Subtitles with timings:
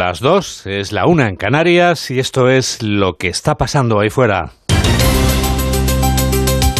[0.00, 4.08] Las dos es la una en Canarias y esto es lo que está pasando ahí
[4.08, 4.52] fuera.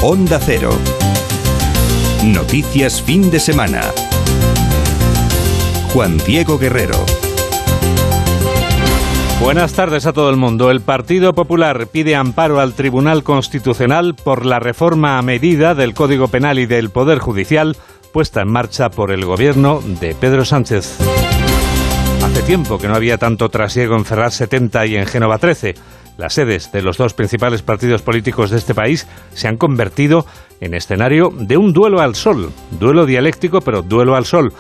[0.01, 0.71] Onda Cero.
[2.25, 3.83] Noticias fin de semana.
[5.93, 6.97] Juan Diego Guerrero.
[9.39, 10.71] Buenas tardes a todo el mundo.
[10.71, 16.29] El Partido Popular pide amparo al Tribunal Constitucional por la reforma a medida del Código
[16.29, 17.77] Penal y del Poder Judicial
[18.15, 20.97] puesta en marcha por el gobierno de Pedro Sánchez.
[22.23, 25.75] Hace tiempo que no había tanto trasiego en Ferraz 70 y en Génova 13.
[26.19, 30.27] Las sedes de los dos principales partidos políticos de este país se han convertido
[30.61, 32.53] en escenario de un duelo al sol.
[32.79, 34.53] Duelo dialéctico, pero duelo al sol.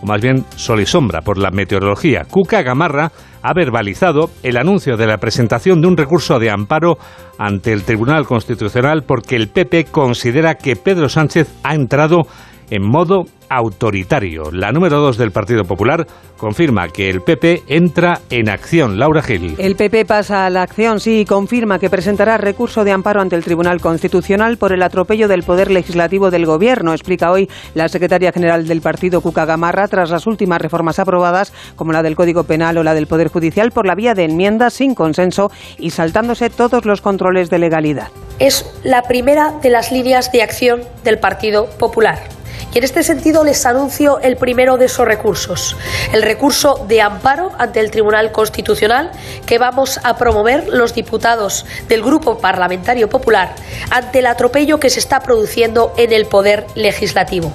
[0.00, 2.24] O más bien sol y sombra por la meteorología.
[2.30, 3.10] Cuca Gamarra
[3.42, 6.98] ha verbalizado el anuncio de la presentación de un recurso de amparo
[7.36, 12.26] ante el Tribunal Constitucional porque el PP considera que Pedro Sánchez ha entrado
[12.70, 14.50] en modo autoritario.
[14.52, 18.98] La número dos del Partido Popular confirma que el PP entra en acción.
[18.98, 19.56] Laura Gil.
[19.58, 23.36] El PP pasa a la acción, sí, y confirma que presentará recurso de amparo ante
[23.36, 28.32] el Tribunal Constitucional por el atropello del Poder Legislativo del Gobierno, explica hoy la secretaria
[28.32, 32.78] general del partido, Cuca Gamarra, tras las últimas reformas aprobadas, como la del Código Penal
[32.78, 36.84] o la del Poder Judicial, por la vía de enmiendas sin consenso y saltándose todos
[36.84, 38.08] los controles de legalidad.
[38.38, 42.37] Es la primera de las líneas de acción del Partido Popular
[42.72, 45.76] y en este sentido les anuncio el primero de esos recursos,
[46.12, 49.10] el recurso de amparo ante el Tribunal Constitucional
[49.46, 53.54] que vamos a promover los diputados del Grupo Parlamentario Popular
[53.90, 57.52] ante el atropello que se está produciendo en el Poder Legislativo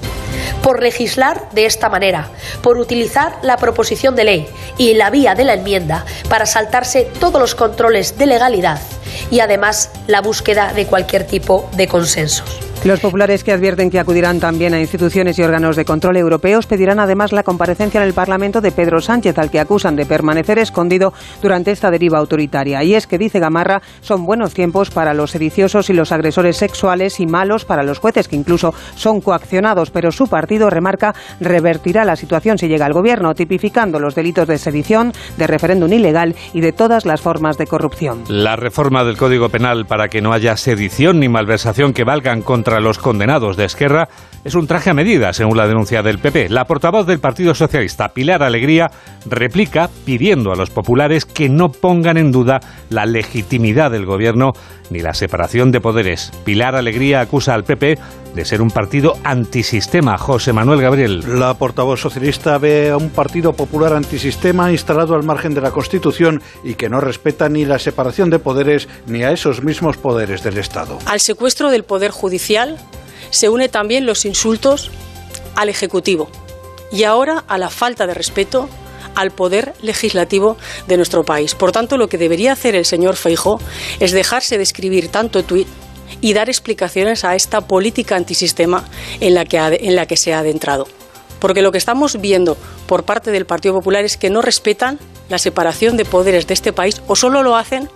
[0.61, 2.30] por legislar de esta manera,
[2.61, 4.47] por utilizar la proposición de ley
[4.78, 8.80] y la vía de la enmienda para saltarse todos los controles de legalidad
[9.30, 12.72] y además la búsqueda de cualquier tipo de consensos.
[12.86, 17.00] Los populares que advierten que acudirán también a instituciones y órganos de control europeos pedirán
[17.00, 21.14] además la comparecencia en el Parlamento de Pedro Sánchez, al que acusan de permanecer escondido
[21.42, 22.84] durante esta deriva autoritaria.
[22.84, 27.22] Y es que, dice Gamarra, son buenos tiempos para los sediciosos y los agresores sexuales
[27.22, 32.18] y malos para los jueces, que incluso son coaccionados, pero su partido, remarca, revertirá la
[32.18, 36.74] situación si llega al gobierno, tipificando los delitos de sedición, de referéndum ilegal y de
[36.74, 38.25] todas las formas de corrupción.
[38.28, 42.72] La reforma del Código Penal para que no haya sedición ni malversación que valgan contra
[42.79, 44.09] los condenados de Esquerra
[44.44, 46.50] es un traje a medida, según la denuncia del PP.
[46.50, 48.92] La portavoz del Partido Socialista, Pilar Alegría,
[49.26, 52.59] replica pidiendo a los populares que no pongan en duda
[52.90, 54.54] la legitimidad del gobierno
[54.90, 56.31] ni la separación de poderes.
[56.44, 57.98] Pilar Alegría acusa al PP
[58.36, 60.18] de ser un partido antisistema.
[60.18, 61.40] José Manuel Gabriel.
[61.40, 66.42] La portavoz socialista ve a un partido popular antisistema instalado al margen de la Constitución
[66.64, 70.58] y que no respeta ni la separación de poderes ni a esos mismos poderes del
[70.58, 70.98] Estado.
[71.06, 72.78] Al secuestro del Poder Judicial
[73.33, 74.91] se une también los insultos
[75.55, 76.29] al Ejecutivo
[76.91, 78.69] y ahora a la falta de respeto
[79.16, 80.57] al poder legislativo
[80.88, 81.55] de nuestro país.
[81.55, 83.59] Por tanto, lo que debería hacer el señor Feijó
[83.99, 85.67] es dejarse de escribir tanto tuit
[86.21, 88.85] y dar explicaciones a esta política antisistema
[89.19, 90.88] en la que, en la que se ha adentrado.
[91.39, 92.55] Porque lo que estamos viendo
[92.85, 96.71] por parte del Partido Popular es que no respetan la separación de poderes de este
[96.71, 97.89] país o solo lo hacen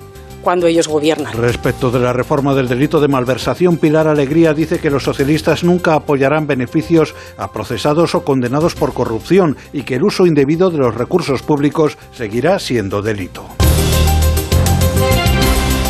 [0.47, 1.33] cuando ellos gobiernan.
[1.33, 5.93] Respecto de la reforma del delito de malversación, Pilar Alegría dice que los socialistas nunca
[5.93, 10.95] apoyarán beneficios a procesados o condenados por corrupción y que el uso indebido de los
[10.95, 13.66] recursos públicos seguirá siendo delito.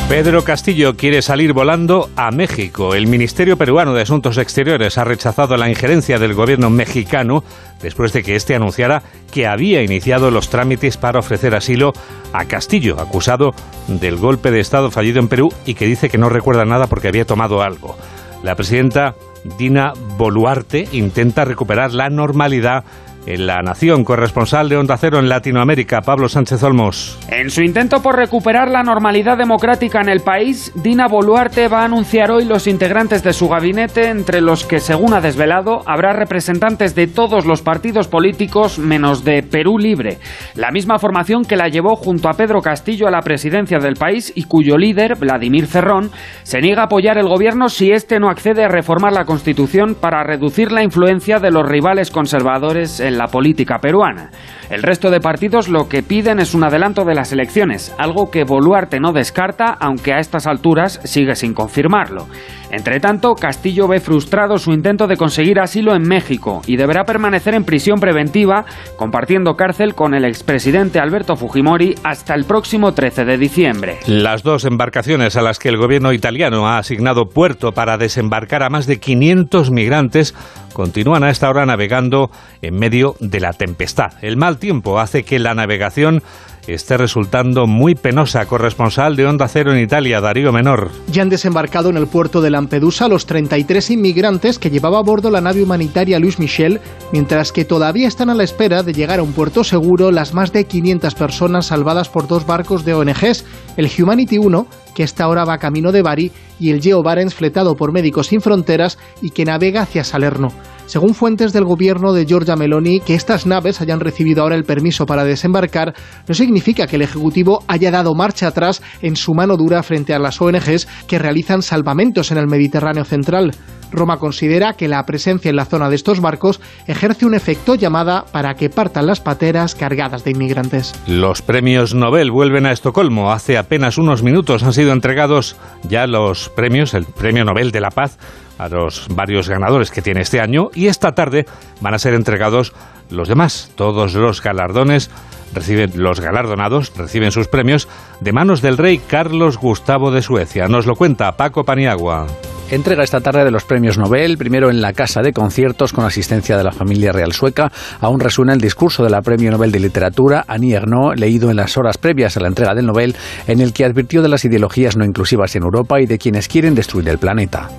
[0.10, 2.96] Pedro Castillo quiere salir volando a México.
[2.96, 7.44] El Ministerio Peruano de Asuntos Exteriores ha rechazado la injerencia del gobierno mexicano
[7.82, 9.04] después de que éste anunciara
[9.34, 11.92] que había iniciado los trámites para ofrecer asilo
[12.32, 13.54] a Castillo, acusado
[13.90, 17.10] del golpe de Estado fallido en Perú y que dice que no recuerda nada porque
[17.10, 17.98] había tomado algo.
[18.44, 19.14] La presidenta
[19.58, 22.86] Dina Boluarte intenta recuperar la normalidad
[23.28, 27.20] en La Nación, corresponsal de Onda Cero en Latinoamérica, Pablo Sánchez Olmos.
[27.30, 31.86] En su intento por recuperar la normalidad democrática en el país, Dina Boluarte va a
[31.86, 36.96] anunciar hoy los integrantes de su gabinete, entre los que, según ha desvelado, habrá representantes
[36.96, 40.20] de todos los partidos políticos menos de Perú Libre,
[40.56, 44.32] la misma formación que la llevó junto a Pedro Castillo a la presidencia del país
[44.36, 46.12] y cuyo líder, Vladimir Cerrón,
[46.44, 50.24] se niega a apoyar el gobierno si éste no accede a reformar la Constitución para
[50.24, 54.32] reducir la influencia de los rivales conservadores en la política peruana.
[54.70, 58.44] El resto de partidos lo que piden es un adelanto de las elecciones, algo que
[58.44, 62.28] Boluarte no descarta, aunque a estas alturas sigue sin confirmarlo.
[62.72, 67.54] Entre tanto, Castillo ve frustrado su intento de conseguir asilo en México y deberá permanecer
[67.54, 68.66] en prisión preventiva,
[68.98, 73.98] compartiendo cárcel con el expresidente Alberto Fujimori hasta el próximo 13 de diciembre.
[74.08, 78.70] Las dos embarcaciones a las que el gobierno italiano ha asignado puerto para desembarcar a
[78.70, 80.36] más de 500 migrantes
[80.74, 82.30] continúan a esta hora navegando
[82.62, 84.14] en medio de la tempestad.
[84.22, 86.22] El mal tiempo hace que la navegación
[86.68, 88.46] esté resultando muy penosa.
[88.46, 90.92] Corresponsal de Onda Cero en Italia, Darío Menor.
[91.12, 95.32] Ya han desembarcado en el puerto de Lampedusa los 33 inmigrantes que llevaba a bordo
[95.32, 96.80] la nave humanitaria Luis Michel,
[97.12, 100.52] mientras que todavía están a la espera de llegar a un puerto seguro las más
[100.52, 103.46] de 500 personas salvadas por dos barcos de ONGs,
[103.78, 107.76] el Humanity 1, que esta hora va camino de Bari, y el Geo Barents fletado
[107.76, 110.52] por Médicos Sin Fronteras y que navega hacia Salerno.
[110.88, 115.06] Según fuentes del gobierno de Giorgia Meloni, que estas naves hayan recibido ahora el permiso
[115.06, 115.94] para desembarcar
[116.30, 120.20] no significa que el Ejecutivo haya dado marcha atrás en su mano dura frente a
[120.20, 123.52] las ONGs que realizan salvamentos en el Mediterráneo central.
[123.92, 128.26] Roma considera que la presencia en la zona de estos barcos ejerce un efecto llamada
[128.32, 130.94] para que partan las pateras cargadas de inmigrantes.
[131.06, 133.32] Los premios Nobel vuelven a Estocolmo.
[133.32, 137.90] Hace apenas unos minutos han sido entregados ya los premios, el Premio Nobel de la
[137.90, 138.18] Paz,
[138.58, 141.46] a los varios ganadores que tiene este año y esta tarde
[141.82, 142.74] van a ser entregados
[143.10, 143.72] los demás.
[143.76, 145.10] Todos los galardones
[145.54, 147.88] reciben los galardonados reciben sus premios
[148.20, 150.68] de manos del rey Carlos Gustavo de Suecia.
[150.68, 152.28] Nos lo cuenta Paco Paniagua
[152.70, 156.58] entrega esta tarde de los premios Nobel, primero en la Casa de Conciertos con asistencia
[156.58, 157.72] de la familia real sueca.
[158.02, 161.78] Aún resuena el discurso de la Premio Nobel de Literatura, Annie Ernaux, leído en las
[161.78, 163.16] horas previas a la entrega del Nobel,
[163.48, 166.76] en el que advirtió de las ideologías no inclusivas en Europa y de quienes quieren
[166.76, 167.70] destruir el planeta.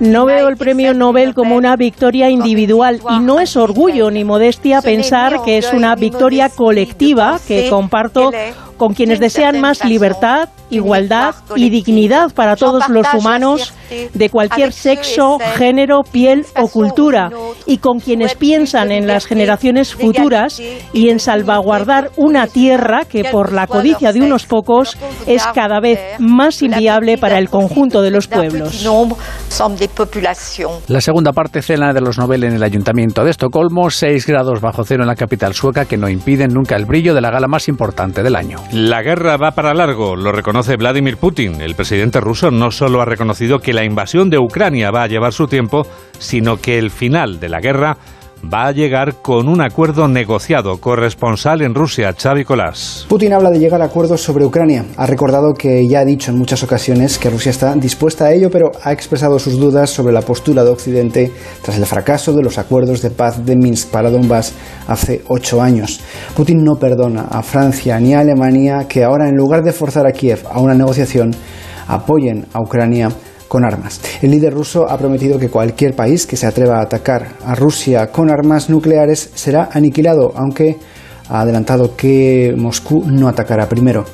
[0.00, 4.82] No veo el premio Nobel como una victoria individual y no es orgullo ni modestia
[4.82, 8.32] pensar que es una victoria colectiva que comparto
[8.76, 13.74] con quienes desean más libertad, igualdad y dignidad para todos los humanos
[14.12, 17.30] de cualquier sexo, género, piel o cultura,
[17.66, 20.60] y con quienes piensan en las generaciones futuras
[20.92, 26.00] y en salvaguardar una tierra que por la codicia de unos pocos es cada vez
[26.18, 28.82] más inviable para el conjunto de los pueblos.
[30.88, 34.84] La segunda parte cena de los Nobel en el Ayuntamiento de Estocolmo, 6 grados bajo
[34.84, 37.68] cero en la capital sueca que no impiden nunca el brillo de la gala más
[37.68, 38.58] importante del año.
[38.72, 41.60] La guerra va para largo, lo reconoce Vladimir Putin.
[41.60, 45.32] El presidente ruso no solo ha reconocido que la invasión de Ucrania va a llevar
[45.32, 45.86] su tiempo,
[46.18, 47.96] sino que el final de la guerra
[48.52, 50.78] va a llegar con un acuerdo negociado.
[50.78, 53.06] Corresponsal en Rusia, Xavi Colás.
[53.08, 54.84] Putin habla de llegar a acuerdos sobre Ucrania.
[54.96, 58.50] Ha recordado que ya ha dicho en muchas ocasiones que Rusia está dispuesta a ello,
[58.50, 61.32] pero ha expresado sus dudas sobre la postura de Occidente
[61.62, 64.52] tras el fracaso de los acuerdos de paz de Minsk para Donbass
[64.86, 66.00] hace ocho años.
[66.36, 70.12] Putin no perdona a Francia ni a Alemania que ahora, en lugar de forzar a
[70.12, 71.34] Kiev a una negociación,
[71.88, 73.10] apoyen a Ucrania
[73.48, 74.00] con armas.
[74.22, 78.08] El líder ruso ha prometido que cualquier país que se atreva a atacar a Rusia
[78.08, 80.76] con armas nucleares será aniquilado, aunque
[81.28, 84.04] ha adelantado que Moscú no atacará primero.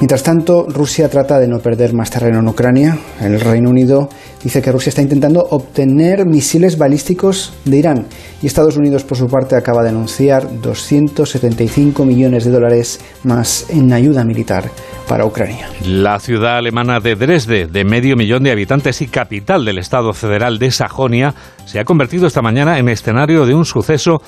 [0.00, 2.98] Mientras tanto, Rusia trata de no perder más terreno en Ucrania.
[3.20, 4.08] El Reino Unido
[4.42, 8.06] dice que Rusia está intentando obtener misiles balísticos de Irán
[8.42, 13.92] y Estados Unidos, por su parte, acaba de anunciar 275 millones de dólares más en
[13.92, 14.70] ayuda militar
[15.06, 15.68] para Ucrania.
[15.84, 20.58] La ciudad alemana de Dresde, de medio millón de habitantes y capital del Estado federal
[20.58, 21.34] de Sajonia,
[21.66, 24.22] se ha convertido esta mañana en escenario de un suceso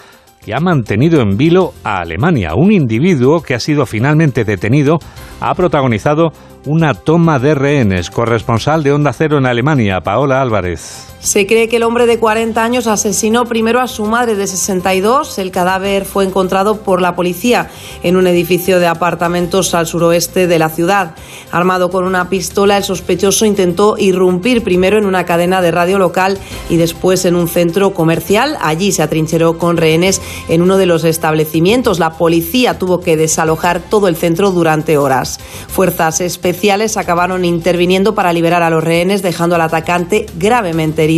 [0.44, 2.55] que ha mantenido en vilo a Alemania.
[2.55, 4.99] Un individuo que ha sido finalmente detenido
[5.41, 6.33] ha protagonizado
[6.67, 8.11] una toma de rehenes.
[8.11, 11.12] Corresponsal de Onda Cero en Alemania, Paola Álvarez.
[11.23, 15.39] Se cree que el hombre de 40 años asesinó primero a su madre de 62.
[15.39, 17.71] El cadáver fue encontrado por la policía
[18.03, 21.15] en un edificio de apartamentos al suroeste de la ciudad.
[21.53, 26.39] Armado con una pistola, el sospechoso intentó irrumpir primero en una cadena de radio local
[26.69, 28.58] y después en un centro comercial.
[28.61, 32.01] Allí se atrincheró con rehenes en uno de los establecimientos.
[32.01, 35.39] La policía tuvo que desalojar todo el centro durante horas.
[35.69, 41.12] Fuerzas especiales acabaron interviniendo para liberar a los rehenes, dejando al atacante gravemente herido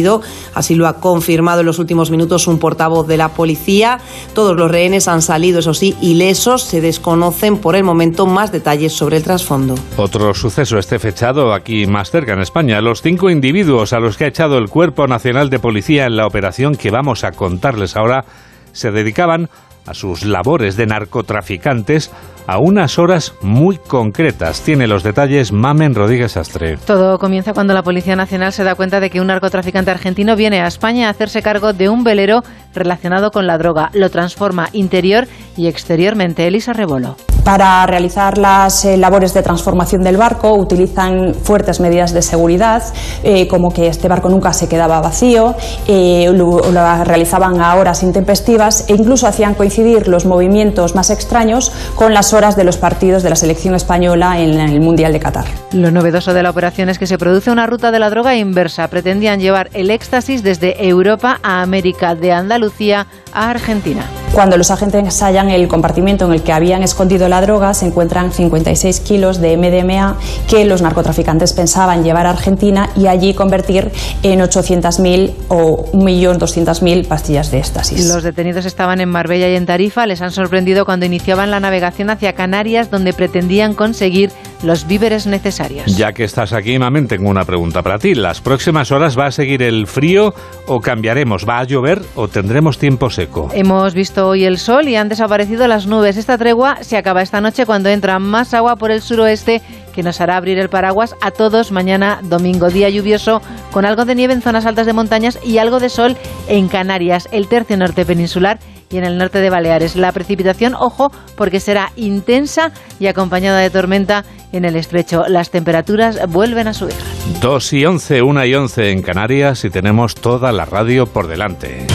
[0.55, 3.99] Así lo ha confirmado en los últimos minutos un portavoz de la policía.
[4.35, 6.63] Todos los rehenes han salido, eso sí, ilesos.
[6.63, 9.75] Se desconocen por el momento más detalles sobre el trasfondo.
[9.97, 12.81] Otro suceso este fechado aquí más cerca en España.
[12.81, 16.27] Los cinco individuos a los que ha echado el Cuerpo Nacional de Policía en la
[16.27, 18.25] operación que vamos a contarles ahora
[18.73, 19.49] se dedicaban
[19.87, 22.11] a sus labores de narcotraficantes
[22.47, 24.61] a unas horas muy concretas.
[24.63, 26.77] Tiene los detalles Mamen Rodríguez Astre.
[26.77, 30.61] Todo comienza cuando la Policía Nacional se da cuenta de que un narcotraficante argentino viene
[30.61, 32.43] a España a hacerse cargo de un velero
[32.75, 33.91] relacionado con la droga.
[33.93, 36.47] Lo transforma interior y exteriormente.
[36.47, 37.17] Elisa Rebolo.
[37.45, 42.83] Para realizar las eh, labores de transformación del barco utilizan fuertes medidas de seguridad,
[43.23, 45.55] eh, como que este barco nunca se quedaba vacío,
[45.87, 46.63] eh, lo,
[47.05, 52.57] realizaban a horas intempestivas e incluso hacían coincidir los movimientos más extraños con las horas
[52.57, 55.45] de los partidos de la selección española en el Mundial de Qatar.
[55.73, 58.89] Lo novedoso de la operación es que se produce una ruta de la droga inversa.
[58.89, 64.07] Pretendían llevar el éxtasis desde Europa a América, de Andalucía a Argentina.
[64.33, 68.33] Cuando los agentes hallan el compartimiento en el que habían escondido la droga, se encuentran
[68.33, 70.17] 56 kilos de MDMA
[70.49, 77.51] que los narcotraficantes pensaban llevar a Argentina y allí convertir en 800.000 o 1.200.000 pastillas
[77.51, 78.07] de éxtasis.
[78.09, 80.07] Los detenidos estaban en Marbella y en Tarifa.
[80.07, 84.31] Les han sorprendido cuando iniciaban la navegación hacia Canarias, donde pretendían conseguir
[84.65, 85.97] los víveres necesarios.
[85.97, 88.15] Ya que estás aquí, Mamen, tengo una pregunta para ti.
[88.15, 90.35] ¿Las próximas horas va a seguir el frío
[90.67, 91.47] o cambiaremos?
[91.49, 93.51] ¿Va a llover o tendremos tiempo seco?
[93.53, 96.17] Hemos visto hoy el sol y han desaparecido las nubes.
[96.17, 99.63] Esta tregua se acaba esta noche cuando entra más agua por el suroeste
[99.95, 103.41] que nos hará abrir el paraguas a todos mañana domingo, día lluvioso,
[103.71, 106.17] con algo de nieve en zonas altas de montañas y algo de sol
[106.49, 108.59] en Canarias, el tercio norte peninsular
[108.91, 109.97] y en el norte de Baleares.
[109.97, 115.25] La precipitación, ojo, porque será intensa y acompañada de tormenta en el estrecho.
[115.29, 116.95] Las temperaturas vuelven a subir.
[117.41, 121.87] 2 y 11, 1 y 11 en Canarias y tenemos toda la radio por delante.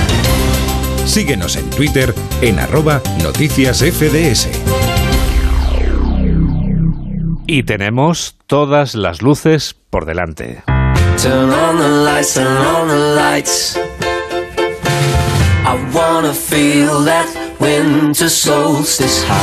[1.06, 4.48] Síguenos en Twitter en arroba noticias FDS.
[7.48, 10.62] Y tenemos todas las luces por delante.
[11.22, 13.89] Turn on the lights, turn on the lights.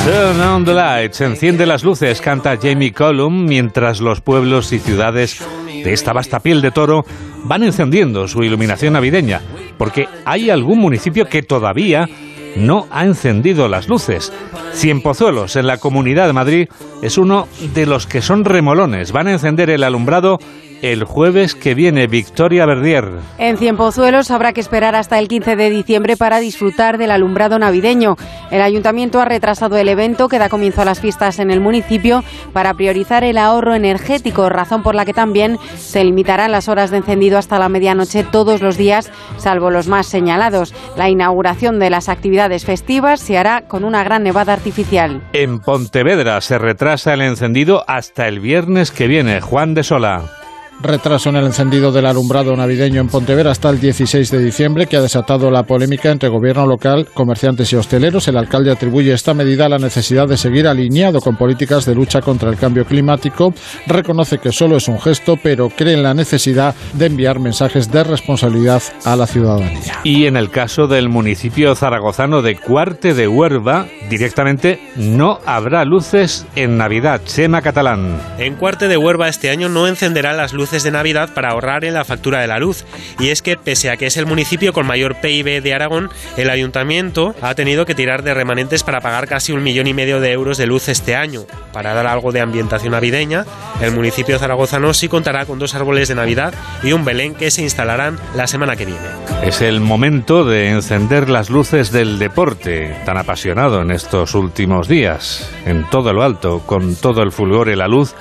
[0.05, 5.39] Turn on the lights, enciende las luces, canta Jamie Cullum mientras los pueblos y ciudades
[5.67, 7.05] de esta vasta piel de toro
[7.45, 9.41] van encendiendo su iluminación navideña,
[9.79, 12.09] porque hay algún municipio que todavía
[12.57, 14.33] no ha encendido las luces.
[14.75, 16.69] Cienpozuelos, en la Comunidad de Madrid,
[17.03, 19.13] es uno de los que son remolones.
[19.13, 20.39] Van a encender el alumbrado
[20.83, 23.05] el jueves que viene, Victoria Verdier.
[23.39, 28.17] En Cienpozuelos habrá que esperar hasta el 15 de diciembre para disfrutar del alumbrado navideño.
[28.51, 32.23] El ayuntamiento ha retrasado el evento que da comienzo a las fiestas en el municipio
[32.53, 36.99] para priorizar el ahorro energético, razón por la que también se limitarán las horas de
[36.99, 40.75] encendido hasta la medianoche todos los días, salvo los más señalados.
[40.97, 45.23] La inauguración de las actividades festivas se hará con una gran nevada artificial.
[45.33, 49.41] En Pontevedra se retrasa el encendido hasta el viernes que viene.
[49.41, 50.46] Juan de Sola.
[50.79, 54.99] Retraso en el encendido del alumbrado navideño en Pontevedra hasta el 16 de diciembre, que
[54.99, 58.29] ha desatado la polémica entre gobierno local, comerciantes y hosteleros.
[58.29, 62.21] El alcalde atribuye esta medida a la necesidad de seguir alineado con políticas de lucha
[62.21, 63.55] contra el cambio climático.
[63.87, 68.05] Reconoce que solo es un gesto, pero cree en la necesidad de enviar mensajes de
[68.05, 70.01] responsabilidad a la ciudadanía.
[70.05, 76.47] Y en el caso del municipio zaragozano de Cuarte de Huerva, directamente no habrá luces
[76.55, 77.23] en Navidad.
[77.25, 78.21] Chema Catalán.
[78.39, 81.95] En Cuarte de Huerva este año no encenderá las luces de Navidad para ahorrar en
[81.95, 82.85] la factura de la luz.
[83.19, 86.51] Y es que, pese a que es el municipio con mayor PIB de Aragón, el
[86.51, 90.33] ayuntamiento ha tenido que tirar de remanentes para pagar casi un millón y medio de
[90.33, 91.45] euros de luz este año.
[91.73, 93.45] Para dar algo de ambientación navideña,
[93.81, 97.63] el municipio zaragozano sí contará con dos árboles de Navidad y un Belén que se
[97.63, 99.01] instalarán la semana que viene.
[99.43, 105.51] Es el momento de encender las luces del deporte, tan apasionado en estos últimos días,
[105.65, 108.15] en todo lo alto, con todo el fulgor y la luz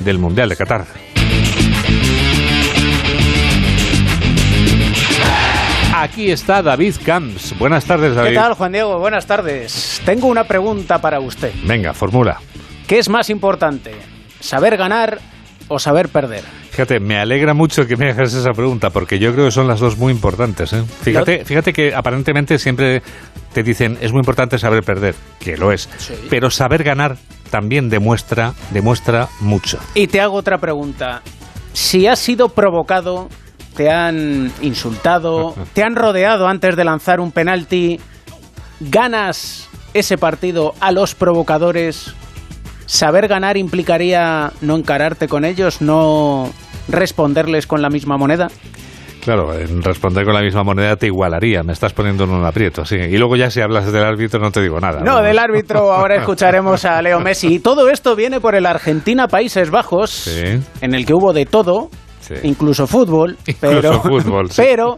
[0.00, 1.11] del Mundial de Qatar.
[6.12, 7.58] Aquí está David Camps.
[7.58, 8.28] Buenas tardes, David.
[8.32, 8.98] ¿Qué tal, Juan Diego?
[8.98, 10.02] Buenas tardes.
[10.04, 11.50] Tengo una pregunta para usted.
[11.64, 12.38] Venga, formula.
[12.86, 13.92] ¿Qué es más importante?
[14.38, 15.20] ¿Saber ganar
[15.68, 16.44] o saber perder?
[16.68, 19.80] Fíjate, me alegra mucho que me hagas esa pregunta porque yo creo que son las
[19.80, 20.74] dos muy importantes.
[20.74, 20.84] ¿eh?
[21.00, 23.00] Fíjate, fíjate que aparentemente siempre
[23.54, 26.12] te dicen es muy importante saber perder, que lo es, Sí.
[26.28, 27.16] pero saber ganar
[27.50, 29.78] también demuestra, demuestra mucho.
[29.94, 31.22] Y te hago otra pregunta.
[31.72, 33.30] Si has sido provocado,
[33.74, 37.98] te han insultado, te han rodeado antes de lanzar un penalti,
[38.80, 42.14] ganas ese partido a los provocadores,
[42.86, 46.50] saber ganar implicaría no encararte con ellos, no
[46.88, 48.48] responderles con la misma moneda.
[49.22, 52.84] Claro, en responder con la misma moneda te igualaría, me estás poniendo en un aprieto,
[52.84, 52.96] sí.
[52.96, 55.00] Y luego ya si hablas del árbitro no te digo nada.
[55.00, 57.54] No, del árbitro ahora escucharemos a Leo Messi.
[57.54, 60.60] Y todo esto viene por el Argentina-Países Bajos, Sí.
[60.80, 61.88] en el que hubo de todo,
[62.22, 62.34] Sí.
[62.44, 64.62] incluso fútbol, pero, fútbol, sí.
[64.62, 64.96] pero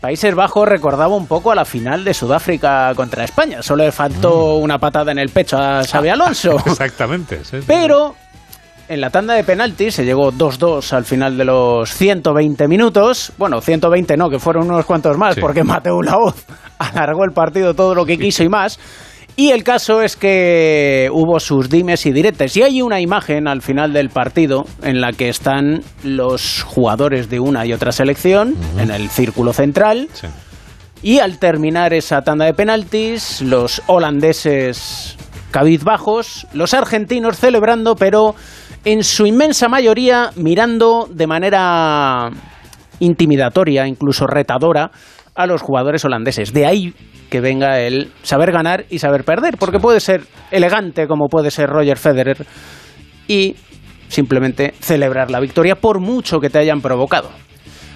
[0.00, 3.62] Países Bajos recordaba un poco a la final de Sudáfrica contra España.
[3.62, 6.56] Solo le faltó una patada en el pecho a Xabi Alonso.
[6.66, 7.44] Exactamente.
[7.44, 7.58] sí.
[7.66, 8.16] Pero
[8.88, 13.32] en la tanda de penaltis se llegó 2-2 al final de los 120 minutos.
[13.38, 15.40] Bueno, 120 no, que fueron unos cuantos más, Sí.
[15.40, 16.44] porque Mateo Laoz
[16.78, 18.80] alargó el partido todo lo que quiso y más.
[19.34, 22.56] Y el caso es que hubo sus dimes y diretes.
[22.56, 27.40] Y hay una imagen al final del partido en la que están los jugadores de
[27.40, 30.08] una y otra selección en el círculo central.
[30.12, 30.26] Sí.
[31.02, 35.16] Y al terminar esa tanda de penaltis, los holandeses
[35.50, 38.34] cabizbajos, los argentinos celebrando, pero
[38.84, 42.30] en su inmensa mayoría mirando de manera
[43.00, 44.90] intimidatoria, incluso retadora,
[45.34, 46.52] a los jugadores holandeses.
[46.52, 46.94] De ahí
[47.30, 51.70] que venga el saber ganar y saber perder, porque puede ser elegante como puede ser
[51.70, 52.46] Roger Federer
[53.26, 53.56] y
[54.08, 57.30] simplemente celebrar la victoria por mucho que te hayan provocado.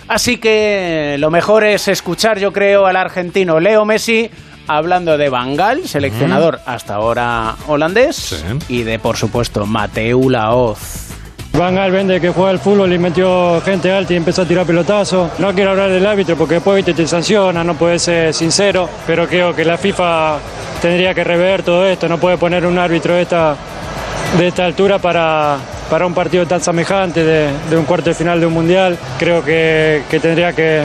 [0.08, 4.30] Así que lo mejor es escuchar, yo creo, al argentino Leo Messi
[4.68, 11.15] hablando de Bangal, seleccionador hasta ahora holandés, y de, por supuesto, Mateu Laoz.
[11.58, 14.66] Van Gaal vende que juega al fútbol y metió gente alta y empezó a tirar
[14.66, 15.30] pelotazo.
[15.38, 19.54] No quiero hablar del árbitro porque después te sanciona, no puede ser sincero, pero creo
[19.54, 20.36] que la FIFA
[20.82, 23.56] tendría que rever todo esto, no puede poner un árbitro de esta,
[24.66, 25.58] altura para,
[26.04, 28.98] un partido tan semejante de, un cuarto de final de un mundial.
[29.18, 30.82] Creo que tendría que,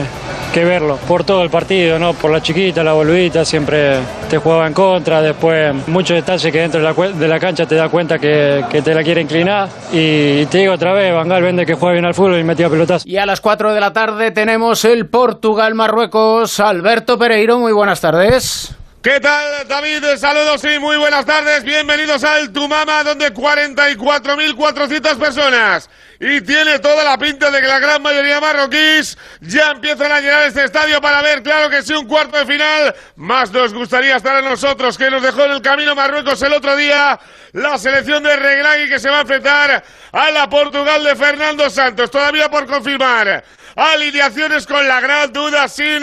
[0.52, 2.12] que verlo por todo el partido, ¿no?
[2.14, 3.96] Por la chiquita, la boludita, siempre
[4.28, 7.74] te jugaba en contra, después muchos detalles que dentro de la, de la cancha te
[7.74, 11.64] das cuenta que, que te la quiere inclinar y, te digo otra vez, Bangal vende
[11.64, 13.06] que juega bien al fútbol y metía pelotas.
[13.06, 16.60] Y a las 4 de la tarde tenemos el Portugal-Marruecos.
[16.60, 18.76] Alberto Pereiro, muy buenas tardes.
[19.02, 20.04] ¿Qué tal, David?
[20.16, 21.64] Saludos y muy buenas tardes.
[21.64, 25.90] Bienvenidos al Tumama, donde 44.400 personas.
[26.20, 30.44] Y tiene toda la pinta de que la gran mayoría marroquíes ya empiezan a llenar
[30.44, 32.94] este estadio para ver, claro que sí, un cuarto de final.
[33.16, 36.76] Más nos gustaría estar a nosotros, que nos dejó en el camino Marruecos el otro
[36.76, 37.18] día
[37.54, 39.82] la selección de Regragui que se va a enfrentar
[40.12, 42.08] a la Portugal de Fernando Santos.
[42.08, 43.42] Todavía por confirmar.
[43.76, 46.02] Alineaciones con la gran duda sin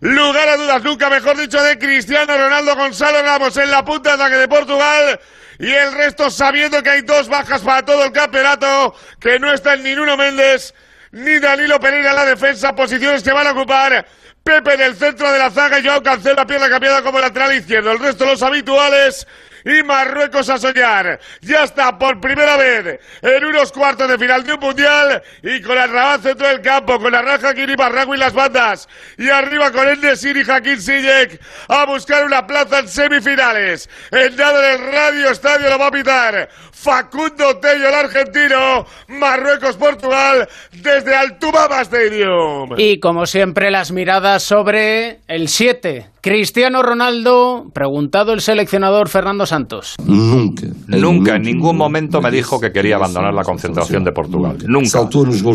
[0.00, 4.22] lugar a dudas, nunca mejor dicho, de Cristiano Ronaldo Gonzalo Ramos en la punta de
[4.22, 5.20] ataque de Portugal.
[5.58, 9.82] Y el resto sabiendo que hay dos bajas para todo el campeonato, que no están
[9.82, 10.72] ni Nuno Méndez
[11.10, 14.06] ni Danilo Pereira en la defensa, posiciones que van a ocupar
[14.42, 17.92] Pepe en el centro de la zaga y Joao la pierna cambiada como lateral izquierdo.
[17.92, 19.26] El resto los habituales
[19.64, 21.20] y Marruecos a soñar.
[21.40, 25.78] Ya está por primera vez en unos cuartos de final de un mundial y con
[25.78, 28.88] el Rabat centro del campo, con la Raja Kiri Barrago y las bandas.
[29.16, 33.88] Y arriba con el Nesir y Jaquín Sillek a buscar una plaza en semifinales.
[34.10, 36.48] El dado del Radio Estadio lo va a pitar
[36.80, 38.84] Facundo Tello, el argentino.
[39.08, 40.48] Marruecos-Portugal
[40.80, 42.74] desde Altumama Stadium.
[42.76, 46.06] Y como siempre, las miradas sobre el 7.
[46.20, 49.94] Cristiano Ronaldo, preguntado el seleccionador Fernando Santos.
[50.04, 50.66] Nunca.
[50.88, 54.58] Nunca, en ningún momento me dijo que quería abandonar la concentración de Portugal.
[54.66, 55.08] Nunca.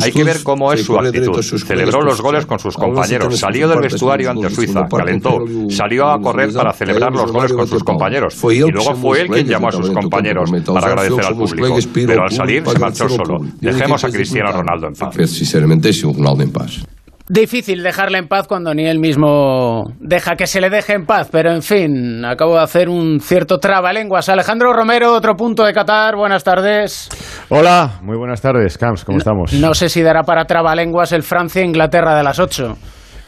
[0.03, 1.41] Hay que ver cómo es su actitud.
[1.41, 5.37] Celebró los goles con sus compañeros, salió del vestuario ante Suiza, calentó,
[5.69, 8.41] salió a correr para celebrar los goles con sus compañeros.
[8.51, 11.77] Y luego fue él quien llamó a sus compañeros para agradecer al público.
[11.93, 13.39] Pero al salir se marchó solo.
[13.59, 15.15] Dejemos a Cristiano Ronaldo en paz.
[15.29, 16.85] Sinceramente, Ronaldo en paz.
[17.29, 21.29] Difícil dejarle en paz cuando ni él mismo deja que se le deje en paz,
[21.31, 24.27] pero en fin, acabo de hacer un cierto trabalenguas.
[24.27, 27.07] Alejandro Romero, otro punto de Qatar, buenas tardes.
[27.47, 29.53] Hola, muy buenas tardes, Camps, ¿cómo estamos?
[29.53, 32.75] No sé si dará para trabalenguas el Francia-Inglaterra de las 8.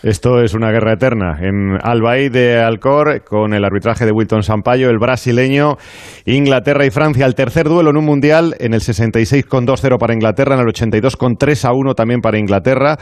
[0.05, 1.39] Esto es una guerra eterna.
[1.41, 5.77] En Albaí de Alcor, con el arbitraje de Wilton Sampaio, el brasileño,
[6.25, 10.13] Inglaterra y Francia, el tercer duelo en un mundial, en el 66 con 2-0 para
[10.13, 12.97] Inglaterra, en el 82 con 3-1 también para Inglaterra,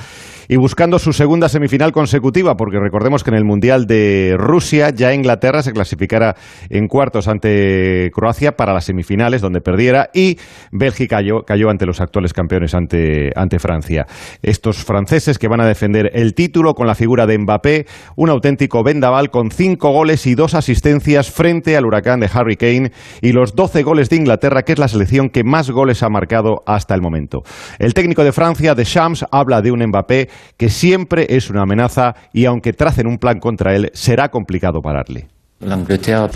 [0.47, 5.13] y buscando su segunda semifinal consecutiva, porque recordemos que en el mundial de Rusia ya
[5.13, 6.37] Inglaterra se clasificara
[6.69, 10.37] en cuartos ante Croacia para las semifinales, donde perdiera, y
[10.71, 14.05] Bélgica cayó, cayó ante los actuales campeones, ante, ante Francia.
[14.41, 18.83] Estos franceses que van a defender el título con la figura de Mbappé, un auténtico
[18.83, 23.55] vendaval con cinco goles y dos asistencias frente al huracán de Harry Kane y los
[23.55, 27.01] 12 goles de Inglaterra, que es la selección que más goles ha marcado hasta el
[27.01, 27.43] momento.
[27.79, 32.45] El técnico de Francia, Deschamps, habla de un Mbappé que siempre es una amenaza y
[32.45, 35.27] aunque tracen un plan contra él, será complicado pararle.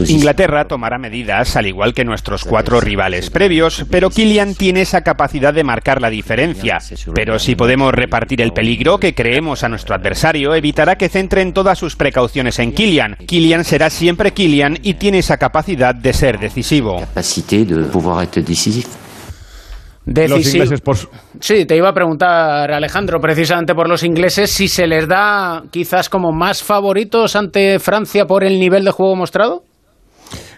[0.09, 5.53] Inglaterra tomará medidas al igual que nuestros cuatro rivales previos, pero Kylian tiene esa capacidad
[5.53, 6.79] de marcar la diferencia.
[7.13, 11.77] Pero si podemos repartir el peligro que creemos a nuestro adversario, evitará que centren todas
[11.77, 13.17] sus precauciones en Kylian.
[13.27, 17.05] Kylian será siempre Kylian y tiene esa capacidad de ser decisivo.
[20.07, 20.95] Los ingleses por
[21.39, 26.09] Sí, te iba a preguntar, Alejandro, precisamente por los ingleses, si se les da quizás
[26.09, 29.63] como más favoritos ante Francia por el nivel de juego mostrado.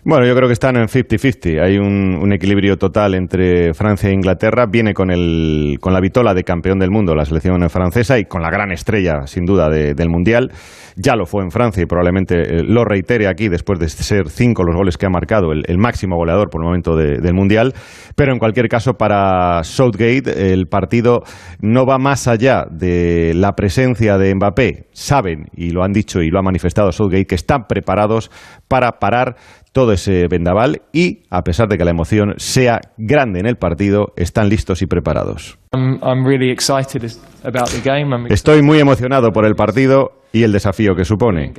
[0.10, 1.62] Bueno, yo creo que están en 50-50.
[1.63, 4.65] Hay un, equilibrio total entre Francia e Inglaterra.
[4.65, 8.41] Viene con, el, con la vitola de campeón del mundo la selección francesa y con
[8.41, 10.52] la gran estrella, sin duda, de- del Mundial.
[10.95, 14.63] Ya lo fue en Francia y probablemente eh, lo reitere aquí después de ser cinco
[14.63, 17.74] los goles que ha marcado, el, el máximo goleador por el momento de- del Mundial.
[18.15, 21.19] Pero en cualquier caso, para Southgate, el partido
[21.62, 24.88] no va más allá de la presencia de Mbappé.
[24.91, 28.32] Saben, y lo han dicho y lo ha manifestado Southgate, que están preparados
[28.67, 29.36] para parar
[29.71, 34.13] todo ese vendaval y, a pesar de que la emoción sea grande en el partido,
[34.15, 35.60] están listos y preparados.
[38.29, 41.53] Estoy muy emocionado por el partido y el desafío que supone.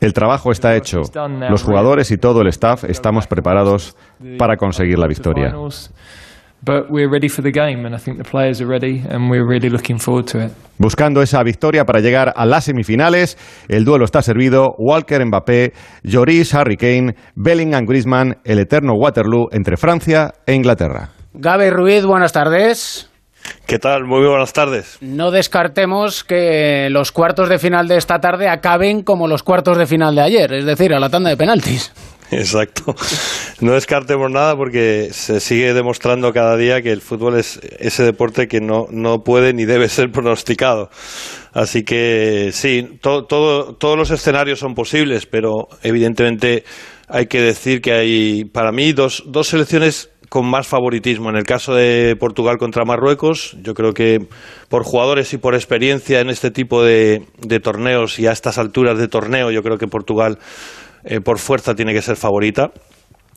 [0.00, 1.00] El trabajo está hecho.
[1.48, 3.96] Los jugadores y todo el staff estamos preparados
[4.38, 5.54] para conseguir la victoria.
[10.78, 14.74] Buscando esa victoria para llegar a las semifinales, el duelo está servido.
[14.78, 15.72] Walker Mbappé,
[16.02, 21.10] Lloris Harry Kane, Bellingham Griezmann, el eterno Waterloo entre Francia e Inglaterra.
[21.34, 23.10] Gabe Ruiz, buenas tardes.
[23.66, 24.04] ¿Qué tal?
[24.04, 24.98] Muy buenas tardes.
[25.00, 29.86] No descartemos que los cuartos de final de esta tarde acaben como los cuartos de
[29.86, 31.92] final de ayer, es decir, a la tanda de penaltis.
[32.30, 32.94] Exacto.
[33.60, 38.48] No descartemos nada porque se sigue demostrando cada día que el fútbol es ese deporte
[38.48, 40.90] que no, no puede ni debe ser pronosticado.
[41.52, 46.64] Así que sí, todos los escenarios son posibles, pero evidentemente
[47.08, 51.30] hay que decir que hay, para mí, dos, dos selecciones con más favoritismo.
[51.30, 54.26] En el caso de Portugal contra Marruecos, yo creo que
[54.68, 58.98] por jugadores y por experiencia en este tipo de, de torneos y a estas alturas
[58.98, 60.38] de torneo, yo creo que Portugal
[61.04, 62.70] eh, por fuerza tiene que ser favorita,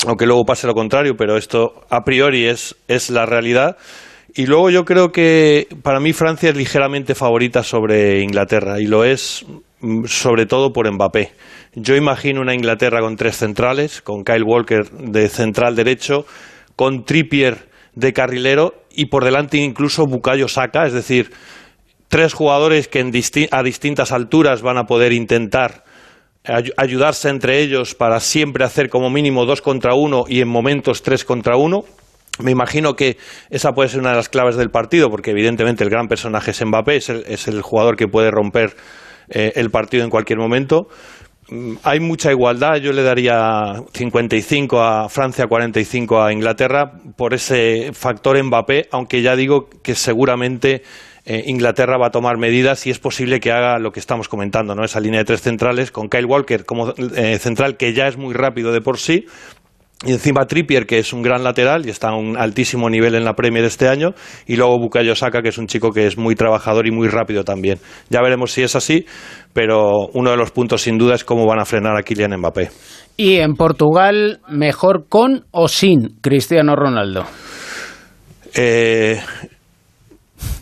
[0.06, 3.77] aunque luego pase lo contrario, pero esto a priori es, es la realidad.
[4.36, 9.03] Y luego yo creo que para mí Francia es ligeramente favorita sobre Inglaterra y lo
[9.03, 9.45] es
[9.82, 11.32] mm, sobre todo por Mbappé.
[11.73, 16.25] Yo imagino una Inglaterra con tres centrales, con Kyle Walker de central derecho,
[16.75, 21.32] con Trippier de carrilero y por delante incluso Bukayo Saka, es decir,
[22.08, 22.99] tres jugadores que
[23.51, 25.84] a distintas alturas van a poder intentar
[26.43, 31.26] ayudarse entre ellos para siempre hacer como mínimo dos contra uno y en momentos tres
[31.26, 31.84] contra uno.
[32.39, 33.17] Me imagino que
[33.50, 36.63] esa puede ser una de las claves del partido, porque evidentemente el gran personaje es
[36.63, 38.76] Mbappé, es el, jugador que puede romper
[39.30, 40.88] eh, el partido en cualquier momento.
[41.50, 47.91] Mm, hay mucha igualdad, yo le daría 55 a Francia, 45 a Inglaterra por ese
[47.93, 50.84] factor Mbappé, aunque ya digo que seguramente
[51.30, 54.76] eh, Inglaterra va a tomar medidas y es posible que haga lo que estamos comentando,
[54.76, 54.86] ¿no?
[54.86, 58.34] esa línea de tres centrales con Kyle Walker como eh, central que ya es muy
[58.34, 59.26] rápido de por sí.
[60.06, 63.26] Y encima Trippier, que es un gran lateral y está a un altísimo nivel en
[63.26, 64.12] la Premier este año.
[64.46, 67.44] Y luego Bukayo Saka, que es un chico que es muy trabajador y muy rápido
[67.44, 67.80] también.
[68.10, 69.06] Ya veremos si es así,
[69.54, 72.70] pero uno de los puntos sin duda es cómo van a frenar a Kylian Mbappé.
[73.18, 77.26] ¿Y en Portugal, mejor con o sin Cristiano Ronaldo?
[78.54, 79.20] Eh,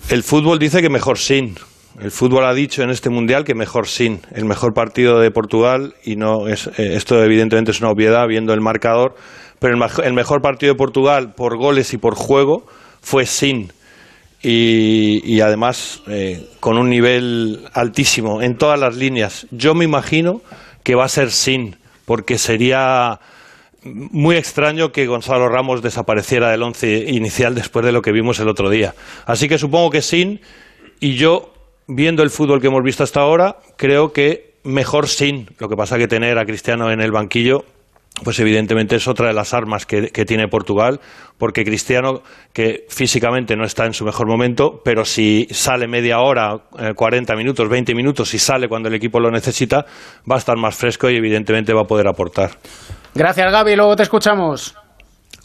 [0.09, 1.55] el fútbol dice que mejor sin.
[1.99, 4.19] El fútbol ha dicho en este mundial que mejor sin.
[4.33, 8.53] El mejor partido de Portugal, y no es, eh, esto evidentemente es una obviedad viendo
[8.53, 9.15] el marcador,
[9.59, 12.65] pero el, mejor partido de Portugal por goles y por juego
[13.01, 13.71] fue sin.
[14.47, 19.47] Y, además eh, con un nivel altísimo en todas las líneas.
[19.49, 20.41] Yo me imagino
[20.83, 23.19] que va a ser sin, porque sería
[23.85, 28.49] muy extraño que Gonzalo Ramos desapareciera del once inicial después de lo que vimos el
[28.49, 28.95] otro día.
[29.25, 30.41] Así que supongo que sin,
[30.99, 31.53] y yo,
[31.87, 35.49] viendo el fútbol que hemos visto hasta ahora, creo que mejor sin.
[35.59, 37.63] Lo que pasa que tener a Cristiano en el banquillo,
[38.23, 40.99] pues evidentemente es otra de las armas que, tiene Portugal,
[41.37, 46.61] porque Cristiano, que físicamente no está en su mejor momento, pero si sale media hora,
[46.79, 49.85] eh, cuarenta minutos, veinte minutos, y sale cuando el equipo lo necesita,
[50.29, 52.51] va a estar más fresco y evidentemente va a poder aportar.
[53.15, 53.77] Gracias, Gaby.
[53.77, 54.75] Luego te escuchamos.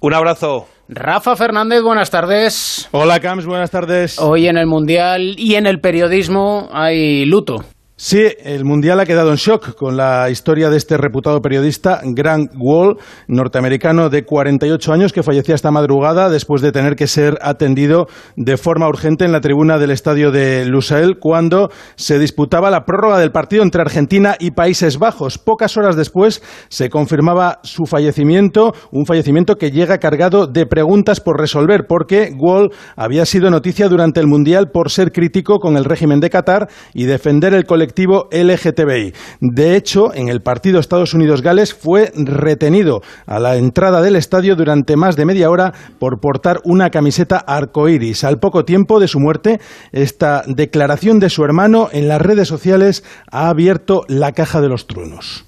[0.00, 0.66] Un abrazo.
[0.88, 2.88] Rafa Fernández, buenas tardes.
[2.90, 4.18] Hola, Camps, buenas tardes.
[4.18, 7.64] Hoy en el Mundial y en el periodismo hay luto.
[8.02, 12.50] Sí, el Mundial ha quedado en shock con la historia de este reputado periodista, Grant
[12.58, 12.96] Wall,
[13.28, 18.56] norteamericano de 48 años, que fallecía esta madrugada después de tener que ser atendido de
[18.56, 23.32] forma urgente en la tribuna del estadio de Lusail cuando se disputaba la prórroga del
[23.32, 25.36] partido entre Argentina y Países Bajos.
[25.36, 31.38] Pocas horas después se confirmaba su fallecimiento, un fallecimiento que llega cargado de preguntas por
[31.38, 36.20] resolver, porque Wall había sido noticia durante el Mundial por ser crítico con el régimen
[36.20, 37.89] de Qatar y defender el colectivo
[38.30, 39.12] LGTBI.
[39.40, 44.96] De hecho, en el partido Estados Unidos-Gales fue retenido a la entrada del estadio durante
[44.96, 48.24] más de media hora por portar una camiseta arcoíris.
[48.24, 49.60] Al poco tiempo de su muerte,
[49.92, 54.86] esta declaración de su hermano en las redes sociales ha abierto la caja de los
[54.86, 55.44] truenos.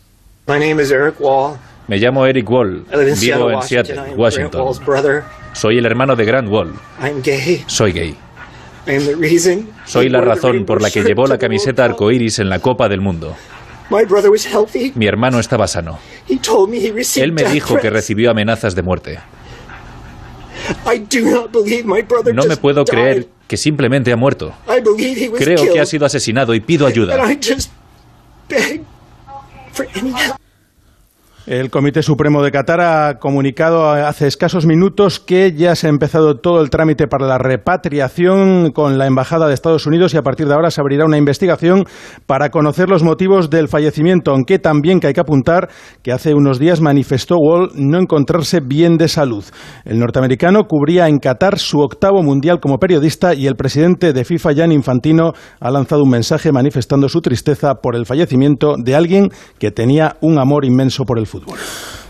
[1.88, 2.84] Me llamo Eric Wall.
[3.20, 4.60] Vivo en Seattle, Washington.
[5.52, 6.72] Soy el hermano de Grant Wall.
[7.66, 8.16] Soy gay.
[9.86, 13.36] Soy la razón por la que llevó la camiseta arcoíris en la Copa del Mundo.
[14.94, 15.98] Mi hermano estaba sano.
[17.16, 19.18] Él me dijo que recibió amenazas de muerte.
[22.34, 24.52] No me puedo creer que simplemente ha muerto.
[25.36, 27.16] Creo que ha sido asesinado y pido ayuda.
[31.44, 36.36] El Comité Supremo de Qatar ha comunicado hace escasos minutos que ya se ha empezado
[36.36, 40.46] todo el trámite para la repatriación con la Embajada de Estados Unidos y a partir
[40.46, 41.82] de ahora se abrirá una investigación
[42.26, 45.68] para conocer los motivos del fallecimiento, aunque también hay que apuntar
[46.02, 49.44] que hace unos días manifestó Wall no encontrarse bien de salud.
[49.84, 54.54] El norteamericano cubría en Qatar su octavo mundial como periodista y el presidente de FIFA,
[54.54, 59.72] Jan Infantino, ha lanzado un mensaje manifestando su tristeza por el fallecimiento de alguien que
[59.72, 61.58] tenía un amor inmenso por el fútbol.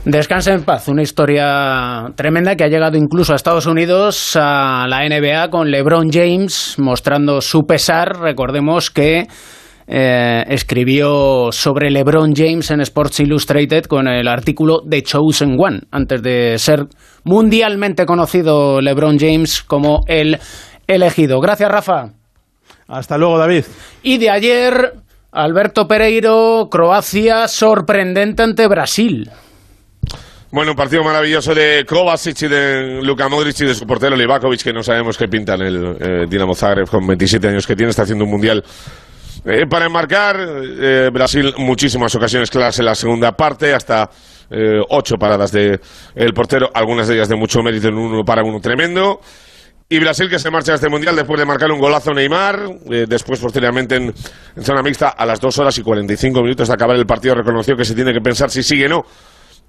[0.04, 5.08] Descansa en paz, una historia tremenda que ha llegado incluso a Estados Unidos, a la
[5.08, 8.18] NBA, con LeBron James mostrando su pesar.
[8.18, 9.28] Recordemos que
[9.86, 16.20] eh, escribió sobre LeBron James en Sports Illustrated con el artículo The Chosen One, antes
[16.20, 16.86] de ser
[17.22, 20.40] mundialmente conocido LeBron James como el
[20.88, 21.38] elegido.
[21.38, 22.10] Gracias, Rafa.
[22.88, 23.64] Hasta luego, David.
[24.02, 24.94] Y de ayer,
[25.34, 29.30] Alberto Pereiro, Croacia sorprendente ante Brasil.
[30.50, 34.62] Bueno, un partido maravilloso de Kovacic y de Luka Modric y de su portero Livakovic,
[34.62, 37.88] que no sabemos qué pinta en el eh, Dinamo Zagreb con 27 años que tiene,
[37.88, 38.62] está haciendo un mundial
[39.46, 40.36] eh, para enmarcar.
[40.38, 44.10] Eh, Brasil muchísimas ocasiones claras en la segunda parte, hasta
[44.90, 45.80] ocho paradas de
[46.14, 49.18] el portero, algunas de ellas de mucho mérito en uno para uno tremendo.
[49.92, 53.38] Y Brasil que se marcha a este mundial después de marcar un golazo Neymar, después
[53.38, 54.04] posteriormente en,
[54.56, 57.76] en, zona mixta a las dos horas y 45 minutos de acabar el partido reconoció
[57.76, 59.02] que se tiene que pensar si sigue o no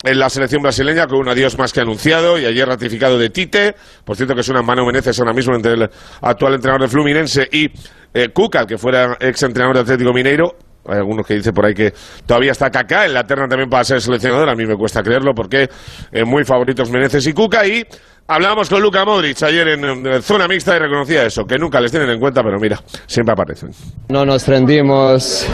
[0.02, 3.76] en la selección brasileña con un adiós más que anunciado y ayer ratificado de Tite.
[4.06, 5.90] Por cierto, que es una mano Menezes ahora mismo entre el
[6.22, 7.70] actual entrenador de Fluminense y
[8.14, 10.56] eh, Cuca, que fuera ex entrenador de Atlético Mineiro.
[10.86, 11.94] Hay algunos que dicen por ahí que
[12.26, 14.50] todavía está Kaká en la terna también para ser seleccionador.
[14.50, 15.70] A mí me cuesta creerlo porque
[16.12, 17.66] eh, muy favoritos Menezes y Cuca.
[17.66, 17.86] Y
[18.28, 21.92] hablábamos con Luka Modric ayer en, en, zona mixta y reconocía eso, que nunca les
[21.92, 23.72] tienen en cuenta, pero mira, siempre aparecen.
[24.10, 25.48] No nos rendimos,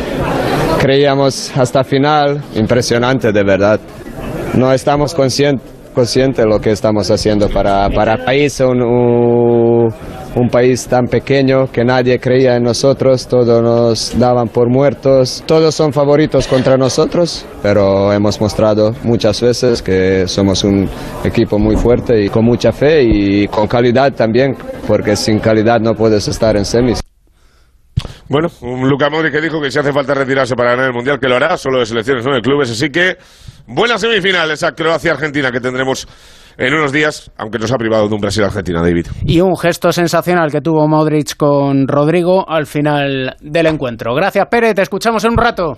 [0.79, 2.41] creíamos hasta final.
[2.55, 3.79] Impresionante, de verdad
[4.55, 9.93] no estamos conscientes consciente de lo que estamos haciendo para, para el país, un, un,
[10.35, 15.75] un, país tan pequeño que nadie creía en nosotros, todos nos daban por muertos, todos
[15.75, 20.89] son favoritos contra nosotros, pero hemos mostrado muchas veces que somos un
[21.23, 24.55] equipo muy fuerte y con mucha fe y con calidad también,
[24.87, 27.01] porque sin calidad no puedes estar en semis.
[28.29, 31.19] Bueno, un Luca Modric que dijo que si hace falta retirarse para ganar el Mundial,
[31.19, 33.17] que lo hará, solo de selecciones, no de clubes, así que
[33.65, 36.07] buena semifinal esa Croacia-Argentina que tendremos
[36.59, 39.07] en unos días, aunque nos ha privado de un Brasil-Argentina, David.
[39.25, 44.13] Y un gesto sensacional que tuvo Modric con Rodrigo al final del encuentro.
[44.13, 45.77] Gracias, Pérez, te escuchamos en un rato.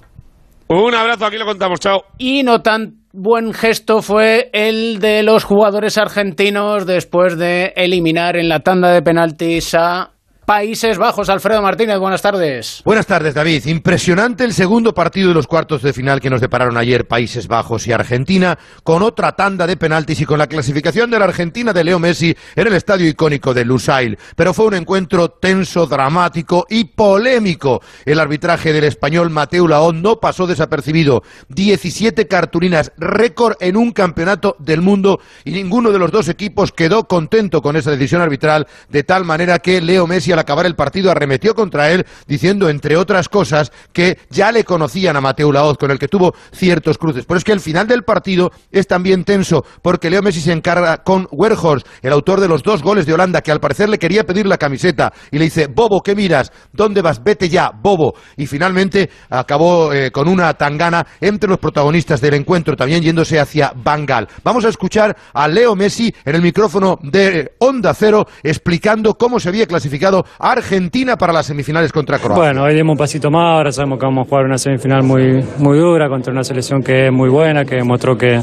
[0.67, 2.03] Un abrazo, aquí lo contamos, chao.
[2.17, 8.49] Y no tan buen gesto fue el de los jugadores argentinos después de eliminar en
[8.49, 10.11] la tanda de penaltis a
[10.51, 11.29] Países Bajos.
[11.29, 12.81] Alfredo Martínez, buenas tardes.
[12.83, 13.67] Buenas tardes, David.
[13.67, 17.87] Impresionante el segundo partido de los cuartos de final que nos depararon ayer Países Bajos
[17.87, 21.85] y Argentina, con otra tanda de penaltis y con la clasificación de la Argentina de
[21.85, 24.19] Leo Messi en el estadio icónico de Lusail.
[24.35, 27.81] Pero fue un encuentro tenso, dramático y polémico.
[28.03, 31.23] El arbitraje del español Mateo Laón no pasó desapercibido.
[31.47, 37.07] 17 cartulinas, récord en un campeonato del mundo y ninguno de los dos equipos quedó
[37.07, 41.11] contento con esa decisión arbitral, de tal manera que Leo Messi al acabar el partido
[41.11, 45.91] arremetió contra él diciendo, entre otras cosas, que ya le conocían a Mateo Laoz, con
[45.91, 47.25] el que tuvo ciertos cruces.
[47.25, 50.97] Pero es que el final del partido es también tenso, porque Leo Messi se encarga
[50.97, 54.23] con Werhorst, el autor de los dos goles de Holanda, que al parecer le quería
[54.23, 56.51] pedir la camiseta, y le dice, Bobo, ¿qué miras?
[56.71, 57.23] ¿Dónde vas?
[57.23, 58.13] Vete ya, Bobo.
[58.37, 63.73] Y finalmente acabó eh, con una tangana entre los protagonistas del encuentro, también yéndose hacia
[63.75, 64.27] Bangal.
[64.43, 69.49] Vamos a escuchar a Leo Messi en el micrófono de Onda Cero, explicando cómo se
[69.49, 72.43] había clasificado Argentina para las semifinales contra Croacia.
[72.43, 75.43] Bueno, hoy dimos un pasito más, ahora sabemos que vamos a jugar una semifinal muy,
[75.57, 78.39] muy dura contra una selección que es muy buena, que demostró que,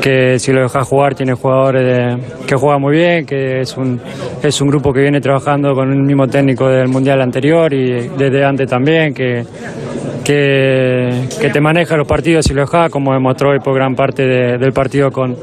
[0.00, 4.00] que si lo dejas jugar tiene jugadores que juegan muy bien, que es un,
[4.42, 8.44] es un grupo que viene trabajando con el mismo técnico del Mundial anterior y desde
[8.44, 9.44] antes también, que,
[10.24, 14.58] que, te maneja los partidos si lo dejas, como demostró hoy por gran parte de,
[14.58, 15.36] del partido con,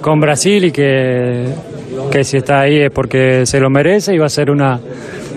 [0.00, 1.44] con Brasil y que,
[2.10, 4.80] que si está ahí es porque se lo merece y va a ser una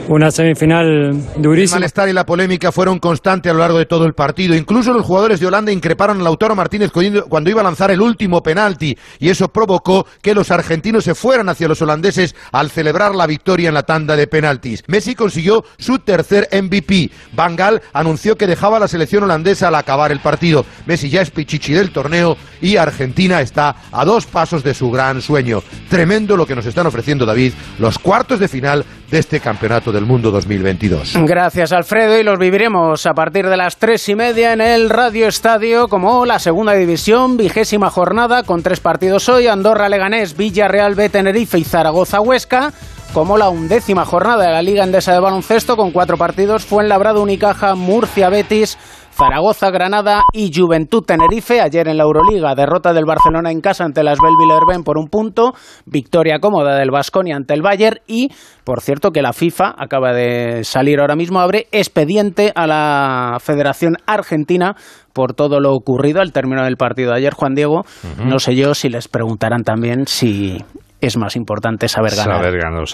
[0.10, 1.78] una semifinal durísima.
[1.78, 4.56] El malestar y la polémica fueron constantes a lo largo de todo el partido.
[4.56, 6.92] Incluso los jugadores de Holanda increparon a Lautaro Martínez
[7.28, 11.50] cuando iba a lanzar el último penalti y eso provocó que los argentinos se fueran
[11.50, 14.84] hacia los holandeses al celebrar la victoria en la tanda de penaltis.
[14.88, 17.12] Messi consiguió su tercer MVP.
[17.34, 20.66] Van Gaal anunció que dejaba la selección holandesa al acabar el partido.
[20.86, 25.22] Messi ya es pichichi del torneo y Argentina está a dos pasos de su gran
[25.22, 25.62] sueño.
[25.90, 30.06] Tremendo lo que nos están ofreciendo, David, los cuartos de final de este Campeonato del
[30.06, 31.14] Mundo 2022.
[31.24, 35.28] Gracias, Alfredo, y los viviremos a partir de las tres y media en el Radio
[35.28, 41.10] Estadio como la segunda división, vigésima jornada con tres partidos hoy, Andorra, Leganés, Villarreal, B,
[41.10, 42.74] Tenerife y Zaragoza, Huesca
[43.14, 47.74] como la undécima jornada de la Liga Endesa de Baloncesto con cuatro partidos, Fuenlabrada, Unicaja,
[47.76, 48.78] Murcia, Betis,
[49.18, 51.60] Zaragoza, Granada y Juventud Tenerife.
[51.60, 55.54] Ayer en la Euroliga, derrota del Barcelona en casa ante las Belvillerben por un punto,
[55.88, 58.30] victoria cómoda del Vasconia ante el Bayern y,
[58.64, 63.96] por cierto, que la FIFA acaba de salir ahora mismo, abre expediente a la Federación
[64.06, 64.76] Argentina
[65.14, 67.86] por todo lo ocurrido al término del partido de ayer, Juan Diego.
[68.24, 70.64] No sé yo si les preguntarán también si
[71.00, 72.42] es más importante saber ganar,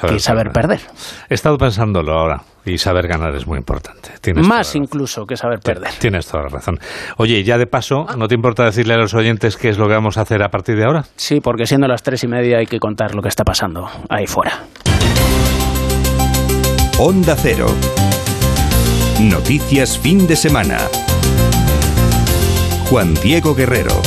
[0.08, 0.82] que saber perder.
[1.30, 4.12] He estado pensándolo ahora y saber ganar es muy importante.
[4.36, 5.92] más incluso que saber perder.
[6.00, 6.80] Tienes toda la razón.
[7.18, 9.94] Oye, ya de paso, ¿no te importa decirle a los oyentes qué es lo que
[9.94, 11.06] vamos a hacer a partir de ahora?
[11.16, 14.28] Sí, porque siendo las tres y media hay que contar lo que está pasando ahí
[14.28, 14.64] fuera.
[17.00, 17.68] Onda Cero.
[19.20, 20.78] Noticias fin de semana.
[22.90, 24.02] Juan Diego Guerrero.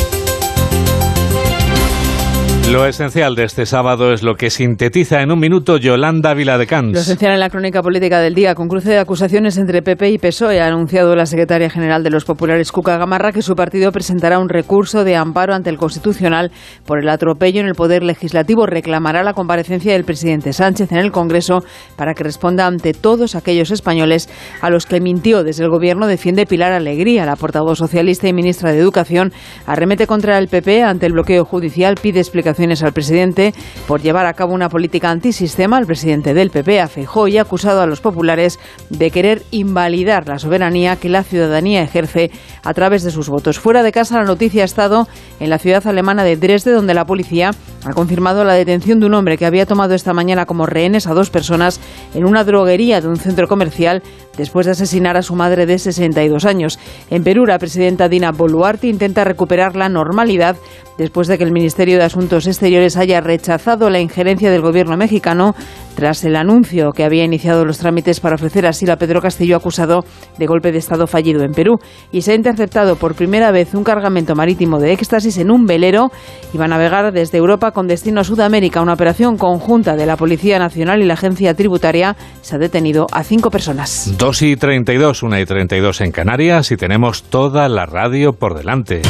[2.73, 6.93] Lo esencial de este sábado es lo que sintetiza en un minuto Yolanda Viladecans.
[6.93, 10.19] Lo esencial en la crónica política del día, con cruce de acusaciones entre PP y
[10.19, 14.41] PSOE, ha anunciado la secretaria general de los populares, Cuca Gamarra, que su partido presentará
[14.41, 16.51] un recurso de amparo ante el Constitucional
[16.85, 18.67] por el atropello en el Poder Legislativo.
[18.67, 21.61] Reclamará la comparecencia del presidente Sánchez en el Congreso
[21.95, 24.29] para que responda ante todos aquellos españoles
[24.61, 25.45] a los que mintió.
[25.45, 29.33] Desde el Gobierno defiende Pilar Alegría, la portavoz socialista y ministra de Educación,
[29.67, 33.53] arremete contra el PP ante el bloqueo judicial, pide explicaciones al presidente
[33.87, 35.79] por llevar a cabo una política antisistema.
[35.79, 40.39] El presidente del PP, afejó y ha acusado a los populares de querer invalidar la
[40.39, 42.31] soberanía que la ciudadanía ejerce
[42.65, 43.59] a través de sus votos.
[43.59, 45.07] Fuera de casa, la noticia ha estado
[45.39, 47.51] en la ciudad alemana de Dresde, donde la policía
[47.87, 51.15] ha confirmado la detención de un hombre que había tomado esta mañana como rehenes a
[51.15, 51.81] dos personas
[52.15, 54.03] en una droguería de un centro comercial
[54.37, 56.81] después de asesinar a su madre de 62 años.
[57.11, 60.57] En Perú, la presidenta Dina Boluarte intenta recuperar la normalidad
[60.99, 65.55] después de que el Ministerio de Asuntos Exteriores haya rechazado la injerencia del gobierno mexicano
[65.97, 70.05] tras el anuncio que había iniciado los trámites para ofrecer asilo a Pedro Castillo acusado
[70.39, 71.79] de golpe de Estado fallido en Perú.
[72.13, 76.13] Y se ha interceptado por primera vez un cargamento marítimo de éxtasis en un velero
[76.53, 78.83] y va a navegar desde Europa con destino a Sudamérica.
[78.83, 83.25] Una operación conjunta de la Policía Nacional y la Agencia Tributaria se ha detenido a
[83.25, 84.15] cinco personas.
[84.19, 89.03] 2 y 32, 1 y 32 en Canarias y tenemos toda la radio por delante.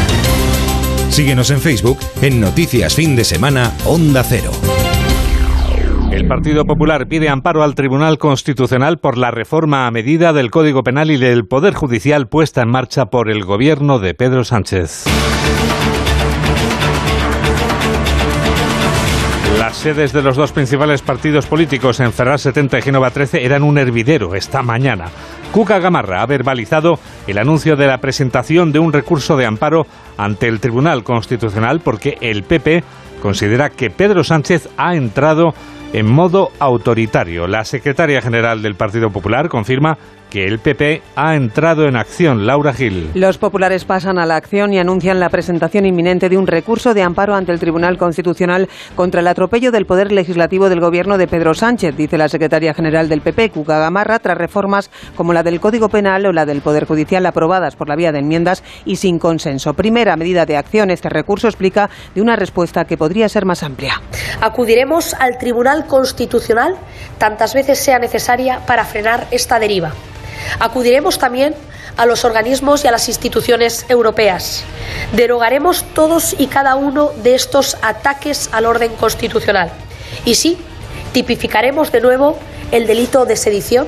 [1.11, 4.51] Síguenos en Facebook en Noticias Fin de Semana Onda Cero.
[6.17, 10.83] El Partido Popular pide amparo al Tribunal Constitucional por la reforma a medida del Código
[10.83, 15.05] Penal y del Poder Judicial puesta en marcha por el gobierno de Pedro Sánchez.
[19.59, 23.63] Las sedes de los dos principales partidos políticos en Ferraz 70 y Génova 13 eran
[23.63, 25.09] un hervidero esta mañana.
[25.53, 30.49] Cuca Gamarra ha verbalizado el anuncio de la presentación de un recurso de amparo ante
[30.49, 32.85] el Tribunal Constitucional porque el PP
[33.21, 35.53] considera que Pedro Sánchez ha entrado
[35.97, 37.47] en modo autoritario.
[37.47, 39.97] La secretaria general del Partido Popular confirma
[40.31, 42.47] que el PP ha entrado en acción.
[42.47, 43.11] Laura Gil.
[43.15, 47.03] Los populares pasan a la acción y anuncian la presentación inminente de un recurso de
[47.03, 51.55] amparo ante el Tribunal Constitucional contra el atropello del Poder Legislativo del Gobierno de Pedro
[51.55, 55.89] Sánchez, dice la secretaria general del PP, Cuca Gamarra, tras reformas como la del Código
[55.89, 59.75] Penal o la del Poder Judicial aprobadas por la vía de enmiendas y sin consenso.
[59.75, 64.01] Primera medida de acción, este recurso explica de una respuesta que podría ser más amplia.
[64.41, 66.77] Acudiremos al Tribunal Constitucional
[67.19, 69.93] tantas veces sea necesaria para frenar esta deriva.
[70.59, 71.55] Acudiremos también
[71.97, 74.65] a los organismos y a las instituciones europeas.
[75.13, 79.71] Derogaremos todos y cada uno de estos ataques al orden constitucional.
[80.25, 80.59] Y sí,
[81.13, 82.39] tipificaremos de nuevo
[82.73, 83.87] el delito de sedición,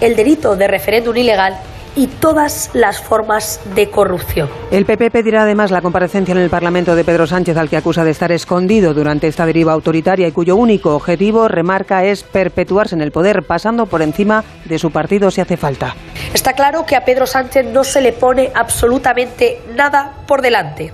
[0.00, 1.58] el delito de referéndum ilegal
[1.98, 4.48] y todas las formas de corrupción.
[4.70, 8.04] El PP pedirá además la comparecencia en el Parlamento de Pedro Sánchez, al que acusa
[8.04, 13.00] de estar escondido durante esta deriva autoritaria y cuyo único objetivo, remarca, es perpetuarse en
[13.00, 15.96] el poder, pasando por encima de su partido si hace falta.
[16.32, 20.92] Está claro que a Pedro Sánchez no se le pone absolutamente nada por delante,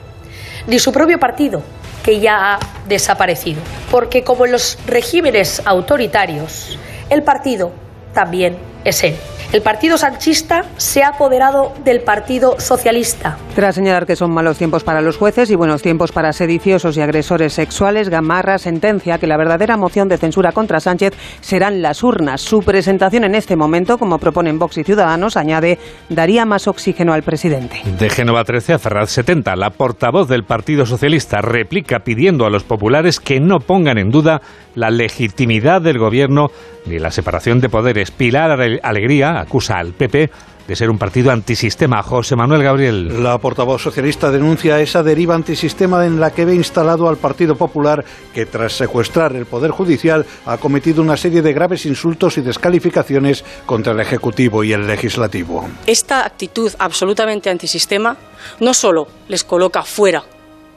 [0.67, 1.61] ni su propio partido,
[2.03, 3.61] que ya ha desaparecido.
[3.91, 6.79] Porque como en los regímenes autoritarios,
[7.11, 7.73] el partido
[8.15, 9.15] también es él.
[9.53, 13.39] El Partido Sanchista se ha apoderado del Partido Socialista.
[13.55, 17.01] Tras señalar que son malos tiempos para los jueces y buenos tiempos para sediciosos y
[17.01, 22.41] agresores sexuales, Gamarra sentencia que la verdadera moción de censura contra Sánchez serán las urnas.
[22.41, 25.79] Su presentación en este momento, como proponen Vox y Ciudadanos, añade,
[26.09, 27.81] daría más oxígeno al presidente.
[27.99, 32.65] De Génova 13 a Ferraz 70, la portavoz del Partido Socialista replica pidiendo a los
[32.65, 34.43] populares que no pongan en duda
[34.75, 36.51] la legitimidad del gobierno
[36.87, 38.11] ni la separación de poderes.
[38.11, 38.51] Pilar
[38.83, 40.31] Alegría acusa al PP
[40.67, 42.03] de ser un partido antisistema.
[42.03, 43.23] José Manuel Gabriel.
[43.23, 48.05] La portavoz socialista denuncia esa deriva antisistema en la que ve instalado al Partido Popular,
[48.33, 53.45] que tras secuestrar el Poder Judicial ha cometido una serie de graves insultos y descalificaciones
[53.67, 55.69] contra el Ejecutivo y el Legislativo.
[55.87, 58.17] Esta actitud absolutamente antisistema
[58.61, 60.25] no solo les coloca fuera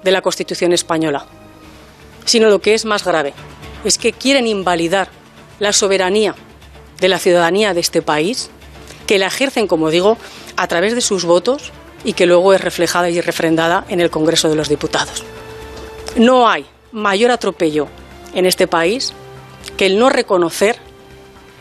[0.04, 1.26] de la Constitución española,
[2.26, 3.34] sino lo que es más grave,
[3.84, 5.10] es que quieren invalidar
[5.60, 6.36] la soberanía
[7.00, 8.50] de la ciudadanía de este país,
[9.06, 10.18] que la ejercen, como digo,
[10.56, 11.72] a través de sus votos
[12.04, 15.24] y que luego es reflejada y refrendada en el Congreso de los Diputados.
[16.16, 17.88] No hay mayor atropello
[18.34, 19.14] en este país
[19.78, 20.78] que el no reconocer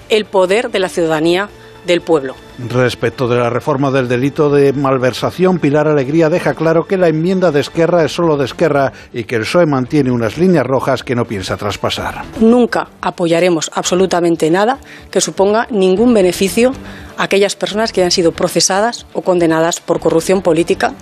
[0.08, 1.48] el poder de la ciudadanía
[1.86, 2.34] del pueblo.
[2.58, 7.52] Respecto de la reforma del delito de malversación, Pilar Alegría deja claro que la enmienda
[7.52, 11.14] de Esquerra es solo de Esquerra y que el PSOE mantiene unas líneas rojas que
[11.14, 12.24] no piensa traspasar.
[12.40, 14.78] Nunca apoyaremos absolutamente nada
[15.10, 16.72] que suponga ningún beneficio
[17.16, 20.92] a aquellas personas que hayan sido procesadas o condenadas por corrupción política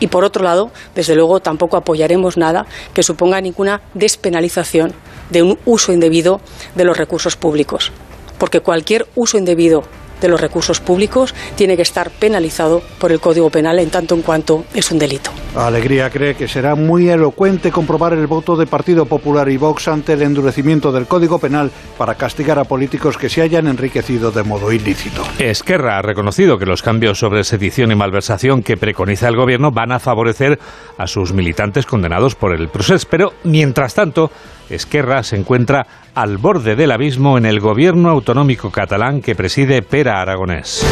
[0.00, 4.94] y por otro lado, desde luego, tampoco apoyaremos nada que suponga ninguna despenalización
[5.30, 6.40] de un uso indebido
[6.74, 7.92] de los recursos públicos
[8.40, 9.82] porque cualquier uso indebido
[10.20, 14.22] de los recursos públicos tiene que estar penalizado por el Código Penal en tanto en
[14.22, 15.30] cuanto es un delito.
[15.56, 20.12] Alegría cree que será muy elocuente comprobar el voto de Partido Popular y Vox ante
[20.12, 24.72] el endurecimiento del Código Penal para castigar a políticos que se hayan enriquecido de modo
[24.72, 25.22] ilícito.
[25.38, 29.92] Esquerra ha reconocido que los cambios sobre sedición y malversación que preconiza el Gobierno van
[29.92, 30.58] a favorecer
[30.96, 34.30] a sus militantes condenados por el proceso, pero mientras tanto
[34.70, 40.20] Esquerra se encuentra al borde del abismo en el gobierno autonómico catalán que preside Pera
[40.20, 40.86] Aragonés.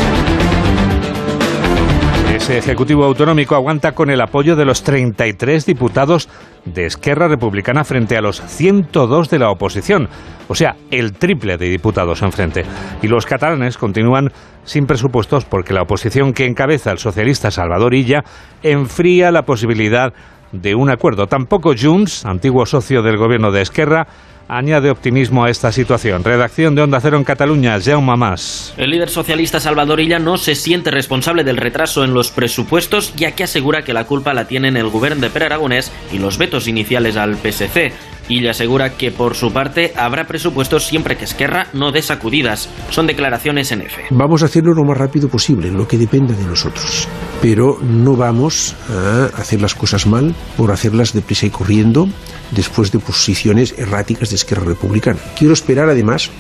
[2.34, 6.28] Ese Ejecutivo Autonómico aguanta con el apoyo de los 33 diputados
[6.64, 10.08] de Esquerra Republicana frente a los 102 de la oposición,
[10.46, 12.64] o sea, el triple de diputados enfrente.
[13.02, 14.30] Y los catalanes continúan
[14.64, 18.22] sin presupuestos porque la oposición que encabeza el socialista Salvador Illa
[18.62, 21.26] enfría la posibilidad de un acuerdo.
[21.26, 24.06] Tampoco Junts, antiguo socio del gobierno de Esquerra,
[24.48, 26.24] añade optimismo a esta situación.
[26.24, 28.72] Redacción de Onda Cero en Cataluña, Jaume Mas.
[28.76, 33.32] El líder socialista Salvador Illa no se siente responsable del retraso en los presupuestos, ya
[33.32, 36.66] que asegura que la culpa la tienen el gobierno de Per Aragonés y los vetos
[36.66, 37.92] iniciales al PSC
[38.28, 42.68] y le asegura que por su parte habrá presupuestos siempre que Esquerra no dé sacudidas.
[42.90, 44.04] Son declaraciones en F.
[44.10, 47.08] Vamos a hacerlo lo más rápido posible, lo que depende de nosotros.
[47.40, 52.08] Pero no vamos a hacer las cosas mal por hacerlas deprisa y corriendo
[52.50, 55.18] después de posiciones erráticas de Esquerra Republicana.
[55.36, 56.30] Quiero esperar además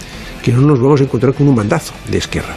[0.42, 2.54] que no nos vamos a encontrar con un mandazo de Esquerra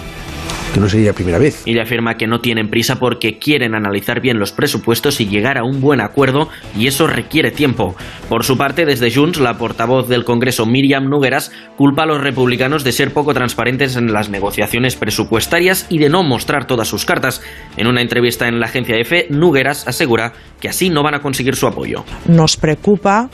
[0.74, 1.64] que no sería la primera vez.
[1.66, 5.64] Y afirma que no tienen prisa porque quieren analizar bien los presupuestos y llegar a
[5.64, 7.96] un buen acuerdo y eso requiere tiempo.
[8.30, 12.84] Por su parte, desde Junts, la portavoz del Congreso Miriam Nugueras culpa a los republicanos
[12.84, 17.42] de ser poco transparentes en las negociaciones presupuestarias y de no mostrar todas sus cartas.
[17.78, 21.56] En una entrevista en la agencia EFE, Nugueras asegura que así no van a conseguir
[21.56, 22.04] su apoyo.
[22.28, 23.30] Nos preocupa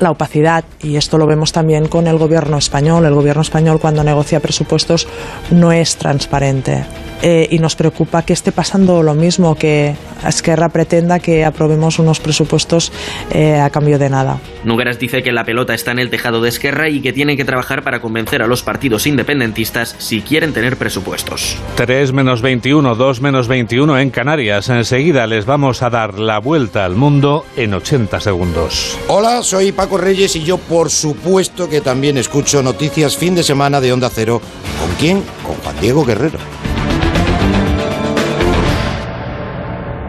[0.00, 3.04] la opacidad y esto lo vemos también con el gobierno español.
[3.04, 5.06] El gobierno español cuando negocia presupuestos
[5.50, 6.84] no es transparente.
[7.22, 9.94] Eh, y nos preocupa que esté pasando lo mismo, que
[10.26, 12.92] Esquerra pretenda que aprobemos unos presupuestos
[13.30, 14.38] eh, a cambio de nada.
[14.64, 17.44] Nugueras dice que la pelota está en el tejado de Esquerra y que tienen que
[17.44, 21.56] trabajar para convencer a los partidos independentistas si quieren tener presupuestos.
[21.76, 24.68] 3 menos 21, 2 menos 21 en Canarias.
[24.68, 28.98] Enseguida les vamos a dar la vuelta al mundo en 80 segundos.
[29.08, 33.92] Hola, soy Paco y yo por supuesto que también escucho noticias fin de semana de
[33.92, 34.40] Onda Cero.
[34.80, 35.22] ¿Con quién?
[35.46, 36.38] Con Juan Diego Guerrero.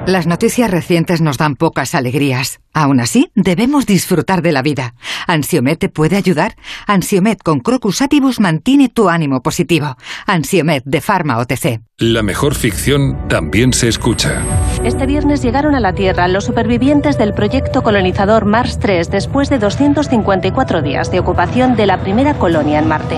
[0.08, 2.60] Las noticias recientes nos dan pocas alegrías.
[2.76, 4.94] Aún así, debemos disfrutar de la vida.
[5.26, 6.56] ¿Ansiomet te puede ayudar?
[6.86, 9.98] Ansiomet con Crocus Atibus mantiene tu ánimo positivo.
[10.28, 11.82] Ansiomet de Pharma OTC.
[11.98, 14.44] La mejor ficción también se escucha.
[14.84, 19.58] Este viernes llegaron a la Tierra los supervivientes del proyecto colonizador Mars 3 después de
[19.58, 23.18] 254 días de ocupación de la primera colonia en Marte.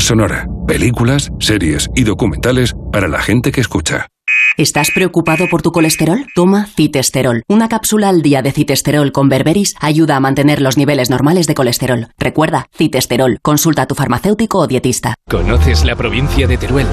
[0.00, 4.06] Sonora, películas, series y documentales para la gente que escucha.
[4.56, 6.26] ¿Estás preocupado por tu colesterol?
[6.34, 7.42] Toma citesterol.
[7.48, 11.54] Una cápsula al día de citesterol con berberis ayuda a mantener los niveles normales de
[11.54, 12.08] colesterol.
[12.18, 13.38] Recuerda, citesterol.
[13.42, 15.14] Consulta a tu farmacéutico o dietista.
[15.28, 16.86] ¿Conoces la provincia de Teruel?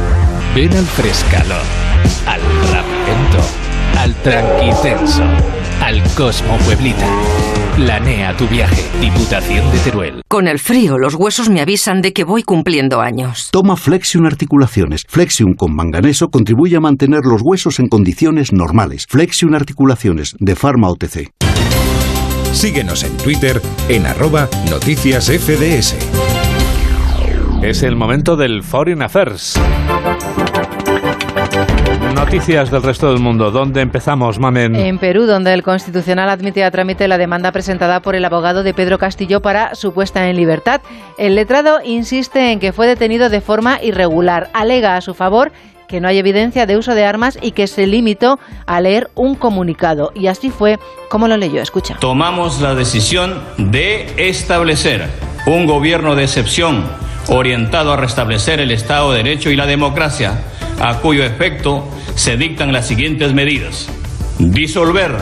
[0.53, 1.55] Ven al Frescalo,
[2.27, 2.41] al
[2.71, 3.43] Rapento,
[3.97, 5.23] al Tranquitenso,
[5.81, 7.07] al Cosmo Pueblita.
[7.75, 8.83] Planea tu viaje.
[9.01, 10.21] Diputación de Teruel.
[10.27, 13.49] Con el frío, los huesos me avisan de que voy cumpliendo años.
[13.51, 15.03] Toma Flexion Articulaciones.
[15.07, 19.05] Flexion con manganeso contribuye a mantener los huesos en condiciones normales.
[19.09, 21.31] Flexion Articulaciones de Pharma OTC.
[22.53, 25.95] Síguenos en Twitter en arroba noticias FDS.
[27.61, 29.59] Es el momento del Foreign Affairs.
[32.13, 33.51] Noticias del resto del mundo.
[33.51, 34.75] ¿Dónde empezamos, Mamen?
[34.75, 38.73] En Perú, donde el Constitucional admite a trámite la demanda presentada por el abogado de
[38.73, 40.81] Pedro Castillo para su puesta en libertad.
[41.17, 44.49] El letrado insiste en que fue detenido de forma irregular.
[44.53, 45.51] Alega a su favor
[45.87, 49.35] que no hay evidencia de uso de armas y que se limitó a leer un
[49.35, 50.11] comunicado.
[50.15, 50.79] Y así fue
[51.09, 51.61] como lo leyó.
[51.61, 51.97] Escucha.
[51.99, 55.07] Tomamos la decisión de establecer
[55.45, 56.83] un gobierno de excepción
[57.27, 60.43] orientado a restablecer el Estado de Derecho y la democracia,
[60.79, 63.87] a cuyo efecto se dictan las siguientes medidas.
[64.39, 65.15] Disolver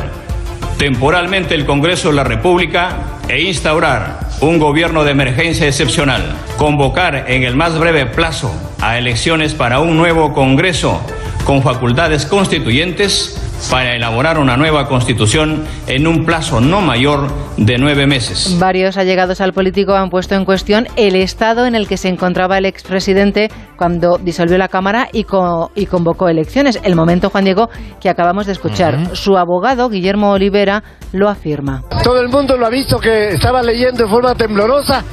[0.78, 6.36] temporalmente el Congreso de la República e instaurar un gobierno de emergencia excepcional.
[6.58, 11.02] Convocar en el más breve plazo a elecciones para un nuevo Congreso
[11.46, 13.40] con facultades constituyentes
[13.70, 18.58] para elaborar una nueva constitución en un plazo no mayor de nueve meses.
[18.60, 22.58] Varios allegados al político han puesto en cuestión el estado en el que se encontraba
[22.58, 25.26] el expresidente cuando disolvió la Cámara y,
[25.76, 26.80] y convocó elecciones.
[26.84, 29.16] El momento, Juan Diego, que acabamos de escuchar.
[29.16, 31.84] Su abogado, Guillermo Olivera, lo afirma.
[32.04, 35.04] Todo el mundo lo ha visto que estaba leyendo de forma temblorosa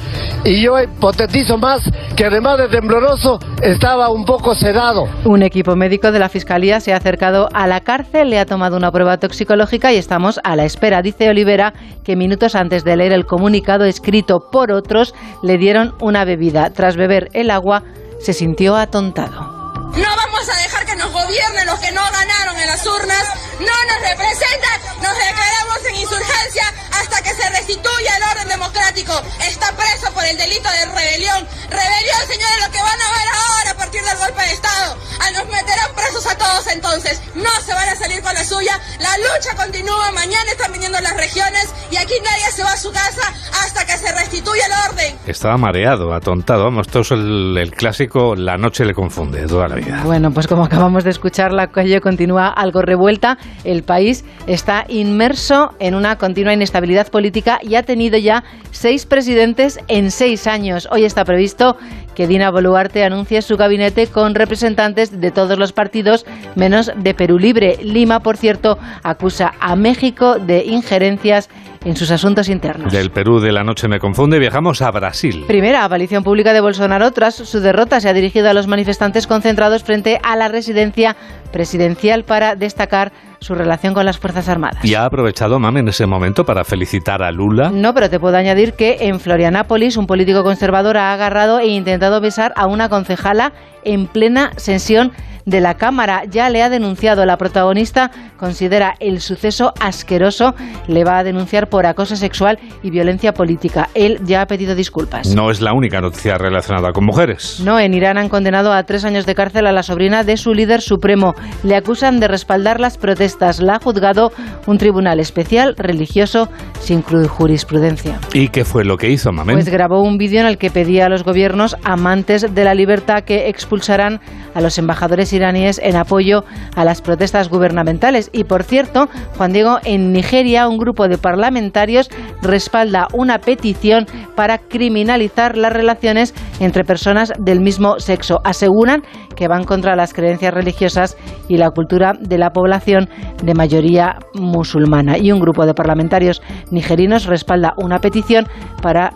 [0.43, 5.05] y yo hipotetizo más que además de tembloroso estaba un poco sedado.
[5.25, 8.75] Un equipo médico de la Fiscalía se ha acercado a la cárcel, le ha tomado
[8.77, 11.01] una prueba toxicológica y estamos a la espera.
[11.01, 11.73] Dice Olivera
[12.03, 15.13] que minutos antes de leer el comunicado escrito por otros
[15.43, 16.71] le dieron una bebida.
[16.71, 17.83] Tras beber el agua
[18.19, 19.61] se sintió atontado.
[19.95, 23.23] No vamos a dejar que nos gobiernen los que no ganaron en las urnas,
[23.59, 29.13] no nos representan, nos declaramos en insurgencia hasta que se restituya el orden democrático.
[29.47, 31.47] Está preso por el delito de rebelión.
[31.69, 34.97] Rebelión, señores, lo que van a ver ahora a partir del golpe de Estado.
[35.21, 37.21] A nos meterán presos a todos entonces.
[37.35, 38.79] No se van a salir con la suya.
[38.99, 40.11] La lucha continúa.
[40.11, 43.33] Mañana están viniendo las regiones y aquí nadie se va a su casa
[43.63, 45.19] hasta que se restituya el orden.
[45.25, 46.65] Estaba mareado, atontado.
[46.65, 50.01] Vamos, esto es el, el clásico La noche le confunde toda la vida.
[50.03, 53.37] Bueno, pues como acabamos de escuchar, la calle continúa algo revuelta.
[53.63, 59.79] El país está inmerso en una continua inestabilidad política y ha tenido ya seis presidentes
[59.87, 60.87] en seis años.
[60.91, 61.77] Hoy está previsto
[62.15, 67.39] que Dina Boluarte anuncie su gabinete con representantes de todos los partidos, menos de Perú
[67.39, 67.77] Libre.
[67.81, 71.49] Lima, por cierto, acusa a México de injerencias
[71.83, 72.93] en sus asuntos internos.
[72.93, 75.45] Del Perú de la noche me confunde, viajamos a Brasil.
[75.47, 79.83] Primera aparición pública de Bolsonaro tras su derrota se ha dirigido a los manifestantes concentrados
[79.83, 81.15] frente a la residencia
[81.51, 83.11] presidencial para destacar
[83.41, 84.85] su relación con las Fuerzas Armadas.
[84.85, 87.71] ¿Y ha aprovechado Mame en ese momento para felicitar a Lula?
[87.73, 92.21] No, pero te puedo añadir que en Florianápolis un político conservador ha agarrado e intentado
[92.21, 93.51] besar a una concejala
[93.83, 95.11] en plena sesión
[95.45, 96.23] de la Cámara.
[96.29, 97.25] Ya le ha denunciado.
[97.25, 98.11] La protagonista
[98.41, 100.55] considera el suceso asqueroso.
[100.87, 103.89] Le va a denunciar por acoso sexual y violencia política.
[103.93, 105.33] Él ya ha pedido disculpas.
[105.35, 107.61] No es la única noticia relacionada con mujeres.
[107.63, 110.53] No, en Irán han condenado a tres años de cárcel a la sobrina de su
[110.53, 111.35] líder supremo.
[111.63, 113.61] Le acusan de respaldar las protestas.
[113.61, 114.31] La ha juzgado
[114.65, 118.19] un tribunal especial religioso sin jurisprudencia.
[118.33, 119.55] ¿Y qué fue lo que hizo, Mamen?
[119.55, 123.23] Pues grabó un vídeo en el que pedía a los gobiernos amantes de la libertad
[123.23, 124.19] que expulsaran
[124.55, 126.43] a los embajadores iraníes en apoyo
[126.75, 128.30] a las protestas gubernamentales.
[128.31, 132.09] Y por cierto, Juan Diego, en Nigeria un grupo de parlamentarios
[132.41, 134.05] respalda una petición
[134.35, 138.39] para criminalizar las relaciones entre personas del mismo sexo.
[138.43, 139.03] Aseguran
[139.35, 141.17] que van contra las creencias religiosas
[141.47, 143.09] y la cultura de la población
[143.43, 145.17] de mayoría musulmana.
[145.17, 148.47] Y un grupo de parlamentarios nigerinos respalda una petición
[148.81, 149.13] para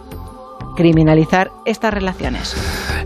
[0.75, 2.55] criminalizar estas relaciones.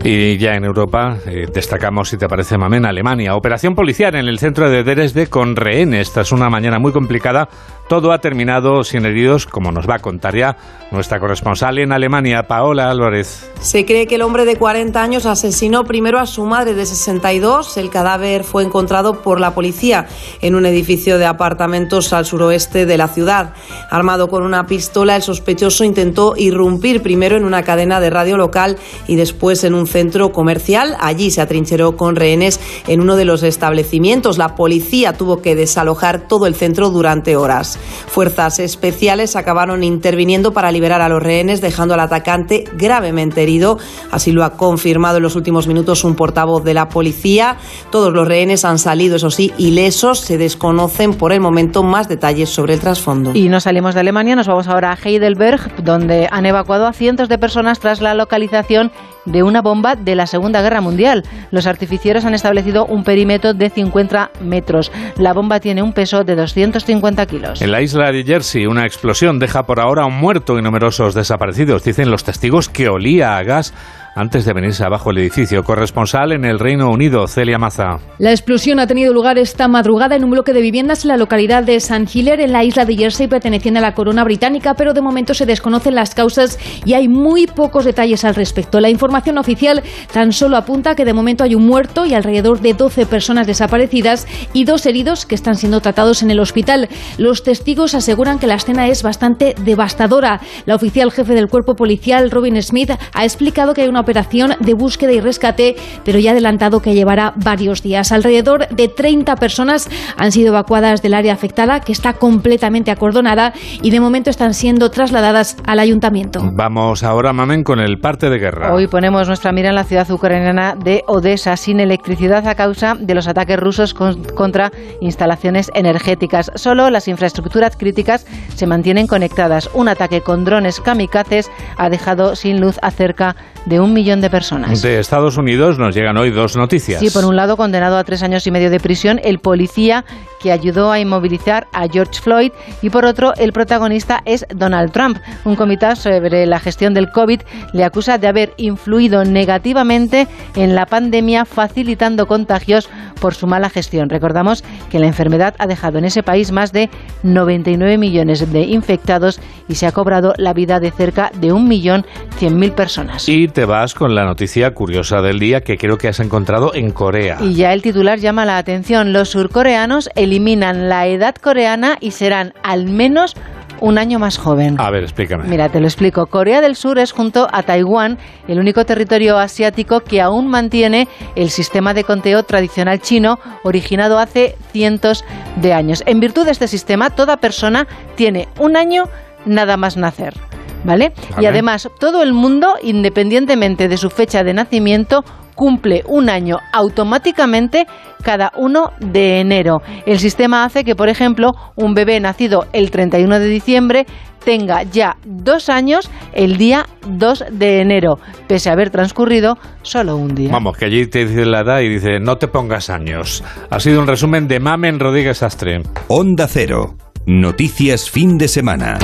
[0.04, 3.34] Y ya en Europa eh, destacamos, si te parece, Mamen, Alemania.
[3.34, 7.48] Operación policial en el centro de Dresde con rehenes tras una mañana muy complicada
[7.90, 10.56] Todo ha terminado sin heridos, como nos va a contar ya
[10.92, 13.50] nuestra corresponsal en Alemania, Paola Álvarez.
[13.60, 17.76] Se cree que el hombre de 40 años asesinó primero a su madre de 62.
[17.78, 20.06] El cadáver fue encontrado por la policía
[20.40, 23.54] en un edificio de apartamentos al suroeste de la ciudad.
[23.90, 28.78] Armado con una pistola, el sospechoso intentó irrumpir primero en una cadena de radio local
[29.08, 30.96] y después en un centro comercial.
[31.00, 34.38] Allí se atrincheró con rehenes en uno de los establecimientos.
[34.38, 37.79] La policía tuvo que desalojar todo el centro durante horas.
[38.06, 43.78] Fuerzas especiales acabaron interviniendo para liberar a los rehenes, dejando al atacante gravemente herido.
[44.10, 47.56] Así lo ha confirmado en los últimos minutos un portavoz de la policía.
[47.90, 50.20] Todos los rehenes han salido, eso sí, ilesos.
[50.20, 53.32] Se desconocen por el momento más detalles sobre el trasfondo.
[53.34, 57.28] Y no salimos de Alemania, nos vamos ahora a Heidelberg, donde han evacuado a cientos
[57.28, 58.90] de personas tras la localización
[59.24, 61.24] de una bomba de la Segunda Guerra Mundial.
[61.50, 64.90] Los artificieros han establecido un perímetro de 50 metros.
[65.16, 67.62] La bomba tiene un peso de 250 kilos.
[67.62, 71.84] En la isla de Jersey, una explosión deja por ahora un muerto y numerosos desaparecidos.
[71.84, 73.74] Dicen los testigos que olía a gas
[74.14, 75.62] antes de venirse abajo el edificio.
[75.62, 77.98] Corresponsal en el Reino Unido, Celia Maza.
[78.18, 81.62] La explosión ha tenido lugar esta madrugada en un bloque de viviendas en la localidad
[81.62, 82.06] de St.
[82.12, 85.46] Hiller, en la isla de Jersey, perteneciente a la corona británica, pero de momento se
[85.46, 88.80] desconocen las causas y hay muy pocos detalles al respecto.
[88.80, 89.82] La información oficial
[90.12, 94.26] tan solo apunta que de momento hay un muerto y alrededor de 12 personas desaparecidas
[94.52, 96.88] y dos heridos que están siendo tratados en el hospital.
[97.18, 100.40] Los testigos aseguran que la escena es bastante devastadora.
[100.66, 104.74] La oficial jefe del cuerpo policial, Robin Smith, ha explicado que hay una operación de
[104.74, 108.12] búsqueda y rescate, pero ya adelantado que llevará varios días.
[108.12, 113.90] Alrededor de 30 personas han sido evacuadas del área afectada, que está completamente acordonada, y
[113.90, 116.42] de momento están siendo trasladadas al ayuntamiento.
[116.54, 118.74] Vamos ahora, Mamen, con el parte de guerra.
[118.74, 123.14] Hoy ponemos nuestra mira en la ciudad ucraniana de Odessa, sin electricidad a causa de
[123.14, 126.50] los ataques rusos contra instalaciones energéticas.
[126.54, 129.70] Solo las infraestructuras críticas se mantienen conectadas.
[129.74, 133.36] Un ataque con drones kamikazes ha dejado sin luz a cerca
[133.66, 134.82] de un millón de personas.
[134.82, 137.00] De Estados Unidos nos llegan hoy dos noticias.
[137.00, 140.04] Sí, por un lado, condenado a tres años y medio de prisión el policía
[140.40, 145.18] que ayudó a inmovilizar a George Floyd y por otro, el protagonista es Donald Trump.
[145.44, 147.40] Un comité sobre la gestión del COVID
[147.72, 150.26] le acusa de haber influido negativamente
[150.56, 152.88] en la pandemia, facilitando contagios
[153.20, 154.08] por su mala gestión.
[154.08, 156.90] Recordamos que la enfermedad ha dejado en ese país más de
[157.22, 162.06] 99 millones de infectados y se ha cobrado la vida de cerca de un millón
[162.38, 163.28] cien mil personas.
[163.28, 166.90] Y te vas con la noticia curiosa del día que creo que has encontrado en
[166.90, 167.38] Corea.
[167.40, 169.12] Y ya el titular llama la atención.
[169.12, 173.36] Los surcoreanos eliminan la edad coreana y serán al menos
[173.80, 174.76] un año más joven.
[174.78, 175.44] A ver, explícame.
[175.48, 176.26] Mira, te lo explico.
[176.26, 178.18] Corea del Sur es junto a Taiwán
[178.48, 184.56] el único territorio asiático que aún mantiene el sistema de conteo tradicional chino originado hace
[184.72, 185.24] cientos
[185.56, 186.02] de años.
[186.06, 189.04] En virtud de este sistema, toda persona tiene un año
[189.44, 190.34] nada más nacer.
[190.82, 191.12] ¿Vale?
[191.38, 195.26] Y además, todo el mundo, independientemente de su fecha de nacimiento,
[195.60, 197.86] cumple un año automáticamente
[198.22, 199.82] cada 1 de enero.
[200.06, 204.06] El sistema hace que, por ejemplo, un bebé nacido el 31 de diciembre
[204.42, 210.34] tenga ya dos años el día 2 de enero, pese a haber transcurrido solo un
[210.34, 210.50] día.
[210.50, 213.44] Vamos, que allí te dice la edad y dice, no te pongas años.
[213.68, 215.82] Ha sido un resumen de Mamen Rodríguez Astre.
[216.08, 216.96] Onda Cero.
[217.26, 218.96] Noticias fin de semana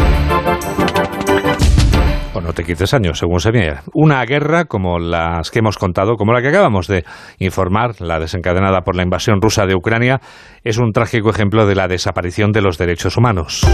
[2.41, 3.75] no te quites años, según se viene.
[3.95, 7.05] Una guerra como las que hemos contado, como la que acabamos de
[7.39, 10.21] informar, la desencadenada por la invasión rusa de Ucrania,
[10.65, 13.67] es un trágico ejemplo de la desaparición de los derechos humanos.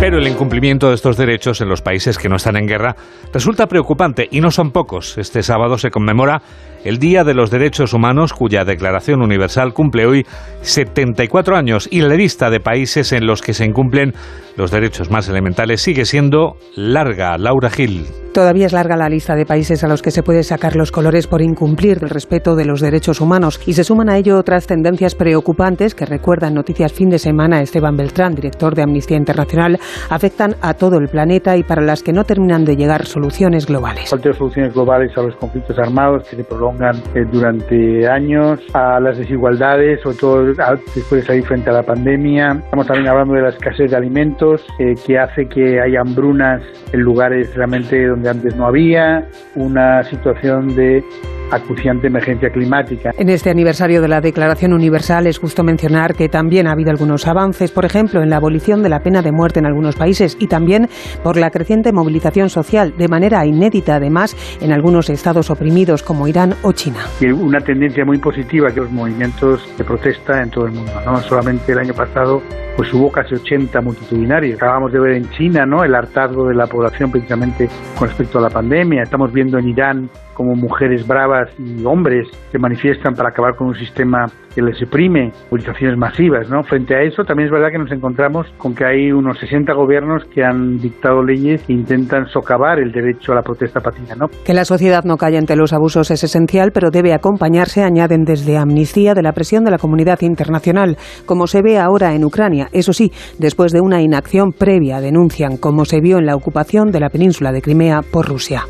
[0.00, 2.96] Pero el incumplimiento de estos derechos en los países que no están en guerra
[3.32, 5.16] resulta preocupante y no son pocos.
[5.16, 6.42] Este sábado se conmemora
[6.84, 10.26] el Día de los Derechos Humanos, cuya Declaración Universal cumple hoy
[10.62, 14.14] 74 años y la lista de países en los que se incumplen
[14.56, 17.38] los derechos más elementales sigue siendo larga.
[17.38, 18.06] Laura Gil.
[18.34, 21.26] Todavía es larga la lista de países a los que se puede sacar los colores
[21.26, 25.14] por incumplir el respeto de los derechos humanos y se suman a ello otras tendencias
[25.14, 29.78] preocupantes que recuerdan Noticias Fin de Semana Esteban Beltrán, director de Amnistía Internacional,
[30.08, 34.08] afectan a todo el planeta y para las que no terminan de llegar soluciones globales.
[34.08, 36.71] Falta soluciones globales a los conflictos armados que se prolongan
[37.14, 42.60] eh, durante años, a las desigualdades, sobre todo después de salir frente a la pandemia.
[42.64, 46.62] Estamos también hablando de la escasez de alimentos eh, que hace que haya hambrunas
[46.92, 51.04] en lugares realmente donde antes no había, una situación de
[51.52, 53.12] acuciante emergencia climática.
[53.16, 57.26] En este aniversario de la Declaración Universal es justo mencionar que también ha habido algunos
[57.26, 60.48] avances, por ejemplo, en la abolición de la pena de muerte en algunos países y
[60.48, 60.88] también
[61.22, 66.54] por la creciente movilización social, de manera inédita además en algunos estados oprimidos como Irán
[66.62, 67.00] o China.
[67.20, 70.92] Y una tendencia muy positiva que los movimientos de protesta en todo el mundo.
[71.04, 72.42] No solamente el año pasado
[72.76, 74.56] pues hubo casi 80 multitudinarios.
[74.56, 75.84] Acabamos de ver en China ¿no?
[75.84, 79.02] el hartazgo de la población precisamente con respecto a la pandemia.
[79.02, 83.74] Estamos viendo en Irán como mujeres bravas y hombres se manifiestan para acabar con un
[83.74, 86.48] sistema que les suprime, movilizaciones masivas.
[86.48, 86.62] ¿no?
[86.62, 90.24] Frente a eso, también es verdad que nos encontramos con que hay unos 60 gobiernos
[90.26, 94.14] que han dictado leyes e intentan socavar el derecho a la protesta pacífica.
[94.14, 94.26] ¿no?
[94.44, 98.58] Que la sociedad no calle ante los abusos es esencial, pero debe acompañarse, añaden desde
[98.58, 102.68] Amnistía, de la presión de la comunidad internacional, como se ve ahora en Ucrania.
[102.72, 107.00] Eso sí, después de una inacción previa, denuncian, como se vio en la ocupación de
[107.00, 108.64] la península de Crimea por Rusia.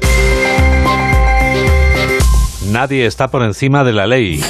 [2.70, 4.40] Nadie está por encima de la ley.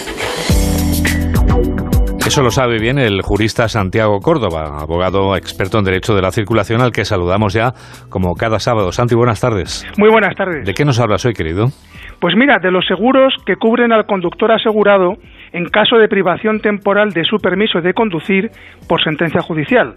[2.26, 6.80] Eso lo sabe bien el jurista Santiago Córdoba, abogado experto en derecho de la circulación,
[6.80, 7.72] al que saludamos ya
[8.10, 8.92] como cada sábado.
[8.92, 9.86] Santi, buenas tardes.
[9.98, 10.64] Muy buenas tardes.
[10.64, 11.66] ¿De qué nos hablas hoy, querido?
[12.20, 15.14] Pues mira, de los seguros que cubren al conductor asegurado
[15.52, 18.50] en caso de privación temporal de su permiso de conducir
[18.88, 19.96] por sentencia judicial.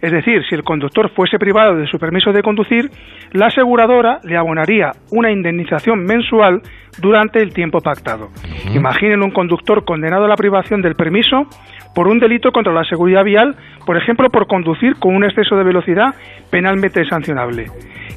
[0.00, 2.90] Es decir, si el conductor fuese privado de su permiso de conducir,
[3.32, 6.62] la aseguradora le abonaría una indemnización mensual
[7.00, 8.28] durante el tiempo pactado.
[8.74, 11.48] Imaginen un conductor condenado a la privación del permiso
[11.94, 13.54] por un delito contra la seguridad vial,
[13.86, 16.14] por ejemplo, por conducir con un exceso de velocidad
[16.50, 17.66] penalmente sancionable.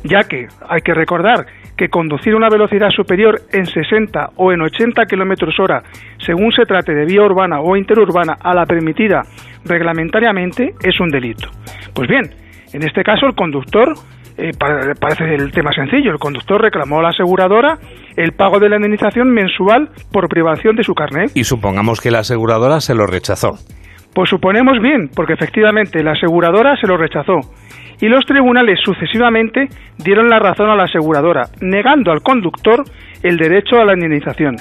[0.04, 1.46] Ya que hay que recordar
[1.78, 5.84] que conducir una velocidad superior en 60 o en 80 kilómetros hora,
[6.18, 9.22] según se trate de vía urbana o interurbana, a la permitida
[9.64, 11.50] reglamentariamente, es un delito.
[11.94, 12.30] Pues bien,
[12.74, 13.94] en este caso el conductor
[14.38, 14.52] eh,
[15.00, 16.12] parece el tema sencillo.
[16.12, 17.78] El conductor reclamó a la aseguradora
[18.16, 21.32] el pago de la indemnización mensual por privación de su carnet.
[21.36, 23.54] Y supongamos que la aseguradora se lo rechazó.
[24.14, 27.40] Pues suponemos bien, porque efectivamente la aseguradora se lo rechazó.
[28.00, 32.84] Y los tribunales sucesivamente dieron la razón a la aseguradora, negando al conductor
[33.24, 34.58] el derecho a la indemnización.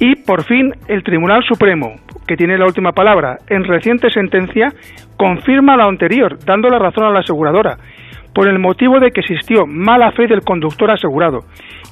[0.00, 1.94] Y por fin el Tribunal Supremo,
[2.26, 4.72] que tiene la última palabra, en reciente sentencia,
[5.16, 7.76] confirma la anterior, dando la razón a la aseguradora,
[8.34, 11.40] por el motivo de que existió mala fe del conductor asegurado,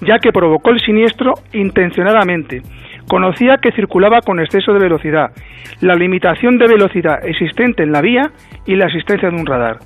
[0.00, 2.62] ya que provocó el siniestro intencionadamente.
[3.08, 5.30] Conocía que circulaba con exceso de velocidad,
[5.80, 8.30] la limitación de velocidad existente en la vía
[8.66, 9.78] y la existencia de un radar.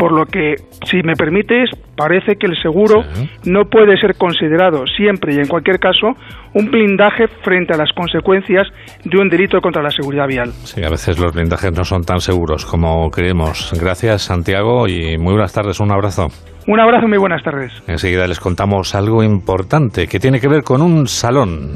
[0.00, 0.54] Por lo que,
[0.86, 3.02] si me permites, parece que el seguro
[3.44, 6.16] no puede ser considerado siempre y en cualquier caso
[6.54, 8.66] un blindaje frente a las consecuencias
[9.04, 10.52] de un delito contra la seguridad vial.
[10.64, 13.72] Sí, a veces los blindajes no son tan seguros como creemos.
[13.78, 15.78] Gracias, Santiago, y muy buenas tardes.
[15.80, 16.28] Un abrazo.
[16.66, 17.70] Un abrazo y muy buenas tardes.
[17.86, 21.72] Enseguida les contamos algo importante que tiene que ver con un salón.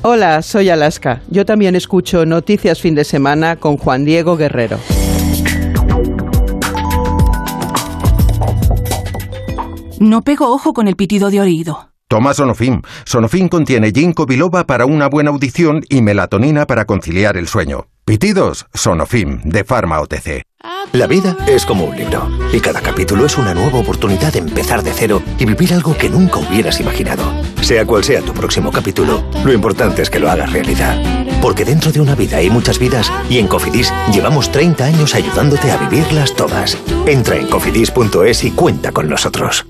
[0.00, 1.20] Hola, soy Alaska.
[1.28, 4.78] Yo también escucho Noticias Fin de Semana con Juan Diego Guerrero.
[9.98, 11.90] No pego ojo con el pitido de oído.
[12.08, 12.82] Toma Sonofim.
[13.04, 17.88] Sonofim contiene ginkgo biloba para una buena audición y melatonina para conciliar el sueño.
[18.04, 20.42] Pitidos, Sonofim, de Pharma OTC.
[20.92, 24.84] La vida es como un libro, y cada capítulo es una nueva oportunidad de empezar
[24.84, 27.24] de cero y vivir algo que nunca hubieras imaginado.
[27.62, 30.96] Sea cual sea tu próximo capítulo, lo importante es que lo hagas realidad.
[31.42, 35.72] Porque dentro de una vida hay muchas vidas, y en Cofidis llevamos 30 años ayudándote
[35.72, 36.78] a vivirlas todas.
[37.06, 39.66] Entra en cofidis.es y cuenta con nosotros.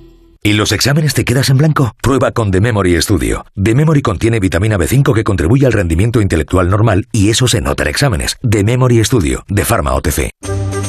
[0.47, 1.97] ¿Y los exámenes te quedas en blanco?
[2.01, 3.45] Prueba con The Memory Studio.
[3.61, 7.83] The Memory contiene vitamina B5 que contribuye al rendimiento intelectual normal y eso se nota
[7.83, 8.37] en exámenes.
[8.49, 10.31] The Memory Studio, de Pharma OTC.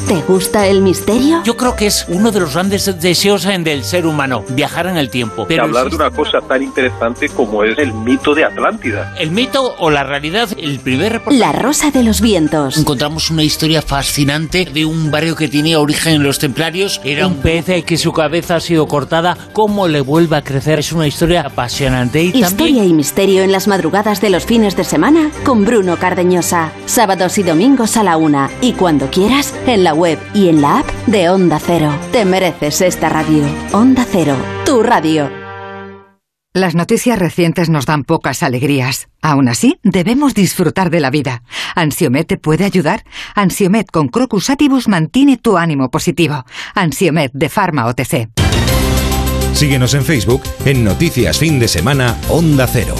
[0.08, 1.42] ¿Te gusta el misterio?
[1.44, 5.10] Yo creo que es uno de los grandes deseos del ser humano, viajar en el
[5.10, 5.44] tiempo.
[5.46, 9.14] Pero hablar de una cosa tan interesante como es el mito de Atlántida.
[9.18, 12.78] El mito o la realidad, el primer La Rosa de los Vientos.
[12.78, 17.02] Encontramos una historia fascinante de un barrio que tenía origen en los templarios.
[17.04, 19.36] Era un, pez que su cabeza ha sido cortada.
[19.52, 20.78] ¿Cómo le vuelve a crecer?
[20.78, 22.22] Es una historia apasionante.
[22.22, 26.72] Y historia y misterio en las madrugadas de los fines de semana con Bruno Cardeñosa.
[26.86, 28.48] Sábados y domingos a la una.
[28.62, 31.92] Y cuando quieras, en la web y en la app de Onda Cero.
[32.12, 33.44] Te mereces esta radio.
[33.72, 35.30] Onda Cero, tu radio.
[36.54, 39.08] Las noticias recientes nos dan pocas alegrías.
[39.20, 41.42] Aún así, debemos disfrutar de la vida.
[41.74, 43.04] ¿Ansiomet te puede ayudar?
[43.34, 46.44] Ansiomet con Crocus Atibus mantiene tu ánimo positivo.
[46.74, 48.28] Ansiomet de Pharma OTC.
[49.52, 52.94] Síguenos en Facebook en Noticias Fin de Semana Onda Cero.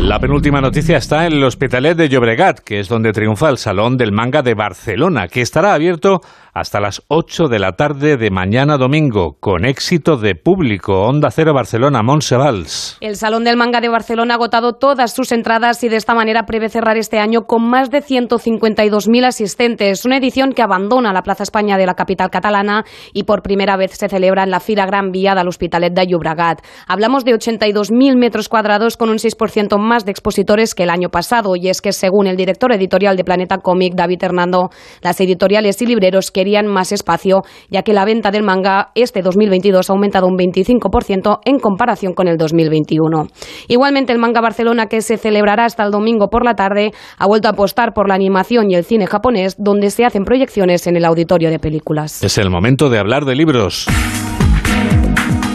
[0.00, 3.98] La penúltima noticia está en el Hospitalet de Llobregat, que es donde triunfa el Salón
[3.98, 6.22] del Manga de Barcelona, que estará abierto
[6.52, 11.02] hasta las 8 de la tarde de mañana domingo, con éxito de público.
[11.02, 12.96] Onda Cero Barcelona, Monsevals.
[13.00, 16.46] El Salón del Manga de Barcelona ha agotado todas sus entradas y de esta manera
[16.46, 20.04] prevé cerrar este año con más de 152.000 asistentes.
[20.04, 23.92] Una edición que abandona la Plaza España de la capital catalana y por primera vez
[23.92, 26.60] se celebra en la Fira Gran Vía del Hospitalet de Llobregat.
[26.86, 31.56] Hablamos de 82.000 metros cuadrados con un 6% más de expositores que el año pasado.
[31.56, 34.70] Y es que, según el director editorial de Planeta Cómic, David Hernando,
[35.02, 39.90] las editoriales y libreros querían más espacio, ya que la venta del manga este 2022
[39.90, 43.26] ha aumentado un 25% en comparación con el 2021.
[43.68, 47.48] Igualmente, el Manga Barcelona, que se celebrará hasta el domingo por la tarde, ha vuelto
[47.48, 51.04] a apostar por la animación y el cine japonés, donde se hacen proyecciones en el
[51.04, 52.22] auditorio de películas.
[52.22, 53.86] Es el momento de hablar de libros.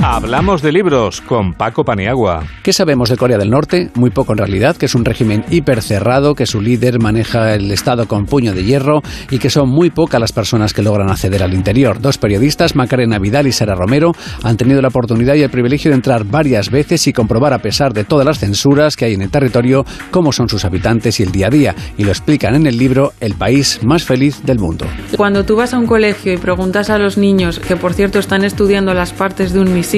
[0.08, 2.44] Hablamos de libros con Paco Paniagua.
[2.62, 3.90] ¿Qué sabemos de Corea del Norte?
[3.96, 8.08] Muy poco en realidad, que es un régimen hipercerrado, que su líder maneja el Estado
[8.08, 9.02] con puño de hierro
[9.32, 12.00] y que son muy pocas las personas que logran acceder al interior.
[12.00, 14.12] Dos periodistas, Macarena Vidal y Sara Romero,
[14.44, 17.92] han tenido la oportunidad y el privilegio de entrar varias veces y comprobar, a pesar
[17.92, 21.32] de todas las censuras que hay en el territorio, cómo son sus habitantes y el
[21.32, 21.76] día a día.
[21.98, 24.86] Y lo explican en el libro El país más feliz del mundo.
[25.18, 28.44] Cuando tú vas a un colegio y preguntas a los niños, que por cierto están
[28.46, 29.95] estudiando las partes de un misil,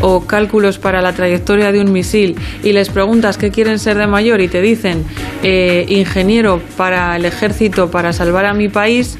[0.00, 4.06] o cálculos para la trayectoria de un misil y les preguntas qué quieren ser de
[4.06, 5.04] mayor y te dicen
[5.42, 9.18] eh, ingeniero para el ejército para salvar a mi país,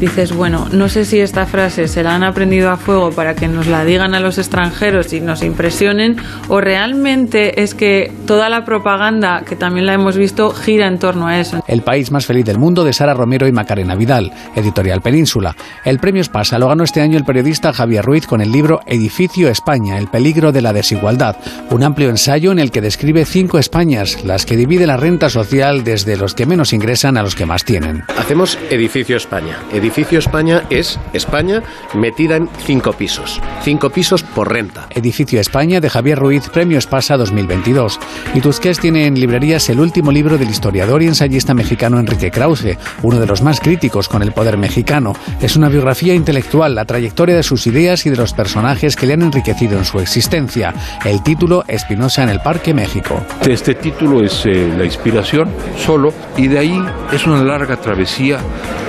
[0.00, 3.48] dices, bueno, no sé si esta frase se la han aprendido a fuego para que
[3.48, 6.16] nos la digan a los extranjeros y nos impresionen,
[6.48, 11.26] o realmente es que toda la propaganda, que también la hemos visto, gira en torno
[11.26, 11.62] a eso.
[11.66, 15.56] El país más feliz del mundo de Sara Romero y Macarena Vidal, editorial Península.
[15.84, 19.48] El premio Espasa lo ganó este año el periodista Javier Ruiz con el libro Edificio
[19.54, 21.36] España, el peligro de la desigualdad,
[21.70, 25.84] un amplio ensayo en el que describe cinco Españas, las que divide la renta social
[25.84, 28.04] desde los que menos ingresan a los que más tienen.
[28.18, 29.58] Hacemos Edificio España.
[29.72, 31.62] Edificio España es España
[31.94, 33.40] metida en cinco pisos.
[33.62, 34.88] Cinco pisos por renta.
[34.90, 37.98] Edificio España de Javier Ruiz, Premio Espasa 2022.
[38.34, 42.76] Y Tusquets tiene en librerías el último libro del historiador y ensayista mexicano Enrique Krause,
[43.02, 45.14] uno de los más críticos con el poder mexicano.
[45.40, 49.14] Es una biografía intelectual, la trayectoria de sus ideas y de los personajes que le
[49.14, 50.72] han enriquecido en su existencia.
[51.04, 53.20] El título Espinosa en el Parque México.
[53.44, 58.38] Este título es eh, la inspiración solo y de ahí es una larga travesía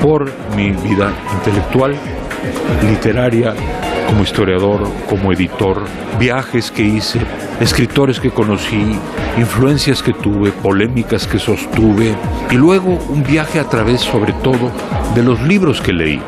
[0.03, 1.95] por mi vida intelectual,
[2.87, 3.55] literaria,
[4.07, 5.83] como historiador, como editor,
[6.19, 7.19] viajes que hice,
[7.59, 8.99] escritores que conocí,
[9.39, 12.13] influencias que tuve, polémicas que sostuve
[12.51, 14.71] y luego un viaje a través sobre todo
[15.15, 16.21] de los libros que leí,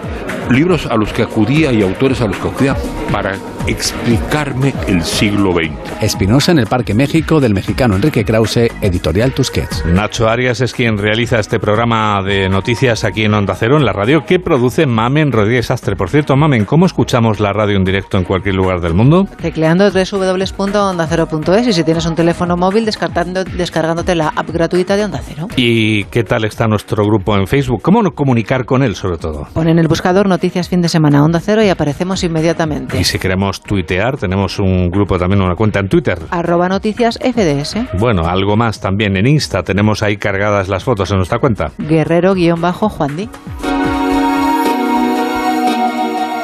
[0.50, 2.76] libros a los que acudía y autores a los que acudía
[3.12, 3.36] para
[3.68, 6.02] explicarme el siglo XX.
[6.02, 9.86] Espinosa en el Parque México del mexicano Enrique Krause, editorial Tusquets.
[9.86, 13.92] Nacho Arias es quien realiza este programa de noticias aquí en Onda Cero, en la
[13.92, 15.96] radio, que produce Mamen Rodríguez Astre.
[15.96, 19.28] Por cierto, Mamen, ¿cómo escuchamos la radio en directo en cualquier lugar del mundo?
[19.42, 25.48] Tecleando www.ondacero.es y si tienes un teléfono móvil, descargándote la app gratuita de Onda Cero.
[25.58, 27.82] ¿Y qué tal está nuestro grupo en Facebook?
[27.82, 29.48] ¿Cómo comunicar con él, sobre todo?
[29.54, 33.00] Pon en el buscador Noticias Fin de Semana Onda Cero y aparecemos inmediatamente.
[33.00, 36.20] Y si queremos tuitear, tenemos un grupo también, una cuenta en Twitter.
[36.30, 37.98] Arroba noticias FDS.
[38.00, 41.72] Bueno, algo más también en Insta, tenemos ahí cargadas las fotos en nuestra cuenta.
[41.80, 43.30] Guerrero-Juan Di.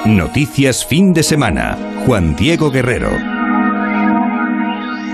[0.06, 1.78] Noticias fin de semana.
[2.08, 3.10] Juan Diego Guerrero.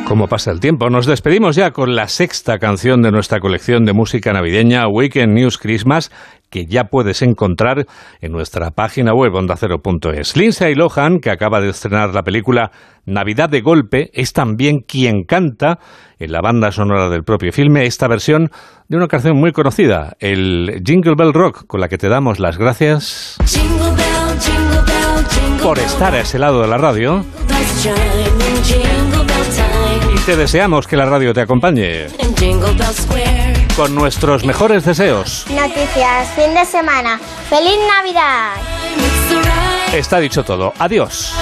[0.10, 0.90] ¿Cómo pasa el tiempo?
[0.90, 5.60] Nos despedimos ya con la sexta canción de nuestra colección de música navideña, Weekend News
[5.60, 6.12] Christmas,
[6.50, 7.86] que ya puedes encontrar
[8.22, 10.36] en nuestra página web ondacero.es.
[10.36, 12.72] Lindsay Lohan, que acaba de estrenar la película
[13.06, 15.80] Navidad de Golpe, es también quien canta
[16.20, 18.50] en la banda sonora del propio filme esta versión
[18.88, 22.58] de una canción muy conocida, el Jingle Bell Rock, con la que te damos las
[22.58, 23.38] gracias
[25.62, 27.24] por estar a ese lado de la radio.
[30.14, 32.08] Y te deseamos que la radio te acompañe
[33.80, 35.46] con nuestros mejores deseos.
[35.50, 37.18] Noticias, fin de semana.
[37.50, 38.56] ¡Feliz Navidad!
[39.94, 40.74] Está dicho todo.
[40.80, 41.34] Adiós.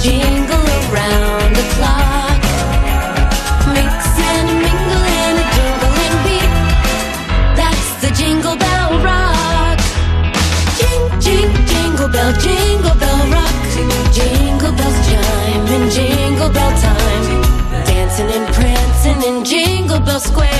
[0.00, 0.56] Jingle
[0.88, 2.19] around the clock.
[20.20, 20.59] Square.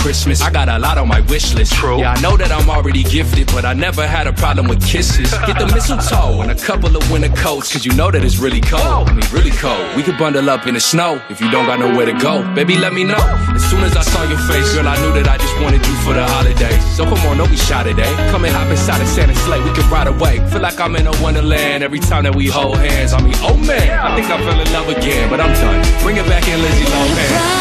[0.00, 0.40] Christmas.
[0.40, 1.74] I got a lot on my wish list.
[1.74, 2.00] True.
[2.00, 5.30] Yeah, I know that I'm already gifted, but I never had a problem with kisses.
[5.46, 8.62] Get the mistletoe and a couple of winter coats, cause you know that it's really
[8.62, 9.08] cold.
[9.08, 9.84] I mean, really cold.
[9.94, 12.42] We could bundle up in the snow if you don't got nowhere to go.
[12.54, 13.20] Baby, let me know.
[13.54, 15.94] As soon as I saw your face, girl, I knew that I just wanted you
[16.00, 16.82] for the holidays.
[16.96, 18.10] So come on, don't be shy today.
[18.32, 20.40] Come and hop inside a Santa sleigh, we can ride away.
[20.48, 23.12] Feel like I'm in a wonderland every time that we hold hands.
[23.12, 25.84] I mean, oh man, I think I fell in love again, but I'm done.
[26.02, 27.60] Bring it back in, Lizzie Lohan.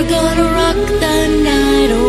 [0.00, 1.99] We're gonna rock the night